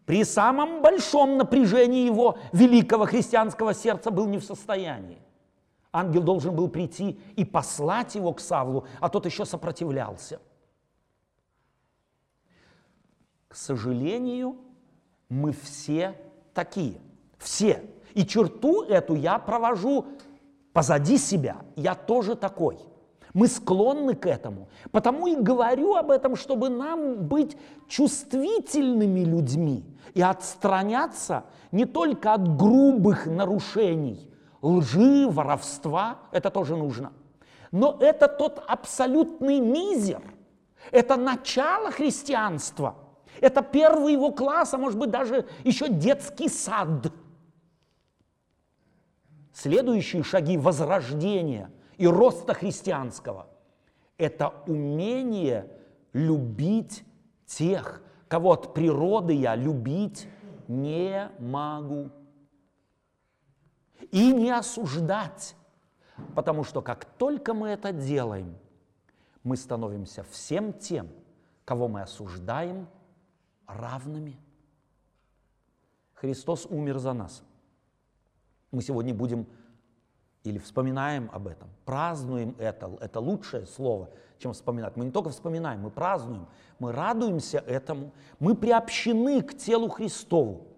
при 0.07 0.25
самом 0.25 0.83
большом 0.83 1.37
напряжении 1.37 2.07
его 2.07 2.39
великого 2.53 3.07
христианского 3.07 3.75
сердца 3.75 4.11
был 4.11 4.27
не 4.27 4.39
в 4.39 4.45
состоянии. 4.45 5.19
Ангел 5.93 6.23
должен 6.23 6.55
был 6.55 6.69
прийти 6.69 7.19
и 7.37 7.45
послать 7.45 8.15
его 8.15 8.33
к 8.33 8.41
Савлу, 8.41 8.87
а 9.01 9.09
тот 9.09 9.27
еще 9.27 9.45
сопротивлялся. 9.45 10.41
К 13.49 13.55
сожалению, 13.57 14.57
мы 15.29 15.53
все 15.53 16.15
такие. 16.55 17.01
Все. 17.39 17.83
И 18.15 18.25
черту 18.25 18.83
эту 18.83 19.15
я 19.15 19.39
провожу 19.39 20.07
позади 20.77 21.17
себя. 21.17 21.57
Я 21.75 21.95
тоже 21.95 22.35
такой. 22.35 22.79
Мы 23.33 23.49
склонны 23.49 24.15
к 24.15 24.27
этому. 24.27 24.69
Потому 24.91 25.27
и 25.27 25.35
говорю 25.35 25.95
об 25.95 26.11
этом, 26.11 26.37
чтобы 26.37 26.69
нам 26.69 27.27
быть 27.27 27.57
чувствительными 27.89 29.21
людьми 29.21 29.87
и 30.13 30.21
отстраняться 30.21 31.45
не 31.73 31.87
только 31.87 32.35
от 32.35 32.57
грубых 32.57 33.25
нарушений– 33.25 34.31
лжи, 34.63 35.27
воровства, 35.29 36.19
это 36.31 36.51
тоже 36.51 36.77
нужно. 36.77 37.13
Но 37.73 37.97
это 37.99 38.29
тот 38.29 38.63
абсолютный 38.69 39.61
мизер, 39.61 40.23
это 40.91 41.17
начало 41.17 41.91
христианства, 41.91 42.97
это 43.41 43.63
первый 43.63 44.13
его 44.13 44.31
класс, 44.31 44.75
а 44.75 44.79
может 44.79 44.99
быть 44.99 45.11
даже 45.11 45.47
еще 45.65 45.89
детский 45.89 46.49
сад. 46.51 47.13
Следующие 49.57 50.23
шаги 50.23 50.59
возрождения 50.59 51.71
и 51.97 52.07
роста 52.07 52.53
христианского– 52.53 53.47
это 54.19 54.51
умение 54.67 55.73
любить 56.13 57.05
тех, 57.47 58.03
кого 58.29 58.53
от 58.53 58.75
природы 58.75 59.33
я 59.33 59.57
любить 59.57 60.29
не 60.69 61.31
могу 61.39 62.11
и 64.11 64.31
не 64.35 64.51
осуждать. 64.51 65.57
Потому 66.35 66.63
что 66.63 66.83
как 66.83 67.07
только 67.07 67.55
мы 67.55 67.69
это 67.69 67.93
делаем, 67.93 68.59
мы 69.43 69.57
становимся 69.57 70.23
всем 70.25 70.75
тем, 70.75 71.09
кого 71.65 71.89
мы 71.89 72.03
осуждаем, 72.03 72.87
равными. 73.67 74.39
Христос 76.13 76.67
умер 76.67 76.99
за 76.99 77.15
нас. 77.15 77.43
Мы 78.71 78.83
сегодня 78.83 79.15
будем 79.15 79.47
или 80.47 80.59
вспоминаем 80.59 81.29
об 81.33 81.49
этом, 81.49 81.69
празднуем 81.85 82.55
это, 82.59 82.97
это 83.01 83.19
лучшее 83.19 83.67
слово, 83.67 84.11
чем 84.39 84.53
вспоминать. 84.53 84.97
Мы 84.97 85.07
не 85.07 85.11
только 85.11 85.31
вспоминаем, 85.31 85.81
мы 85.81 85.91
празднуем, 85.91 86.47
мы 86.79 86.93
радуемся 86.93 87.59
этому, 87.59 88.13
мы 88.39 88.55
приобщены 88.55 89.43
к 89.43 89.57
телу 89.57 89.89
Христову. 89.89 90.69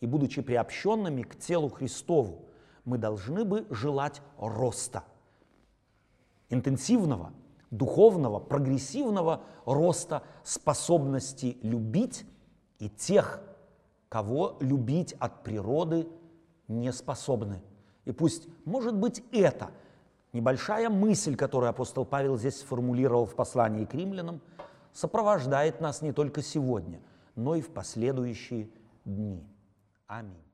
И 0.00 0.06
будучи 0.06 0.40
приобщенными 0.40 1.22
к 1.22 1.36
телу 1.36 1.68
Христову, 1.68 2.46
мы 2.84 2.96
должны 2.96 3.44
бы 3.44 3.66
желать 3.70 4.22
роста, 4.38 5.02
интенсивного, 6.48 7.32
духовного, 7.70 8.38
прогрессивного 8.38 9.42
роста 9.64 10.22
способности 10.44 11.58
любить 11.62 12.24
и 12.78 12.88
тех, 12.88 13.40
кого 14.08 14.56
любить 14.60 15.14
от 15.18 15.42
природы 15.42 16.06
не 16.68 16.92
способны. 16.92 17.62
И 18.04 18.12
пусть, 18.12 18.48
может 18.64 18.94
быть, 18.94 19.22
это 19.32 19.70
небольшая 20.32 20.88
мысль, 20.88 21.34
которую 21.34 21.70
апостол 21.70 22.04
Павел 22.04 22.38
здесь 22.38 22.60
сформулировал 22.60 23.26
в 23.26 23.34
послании 23.34 23.84
к 23.84 23.94
римлянам, 23.94 24.40
сопровождает 24.92 25.80
нас 25.80 26.02
не 26.02 26.12
только 26.12 26.42
сегодня, 26.42 27.00
но 27.34 27.54
и 27.54 27.60
в 27.60 27.70
последующие 27.70 28.68
дни. 29.04 29.46
Аминь. 30.06 30.47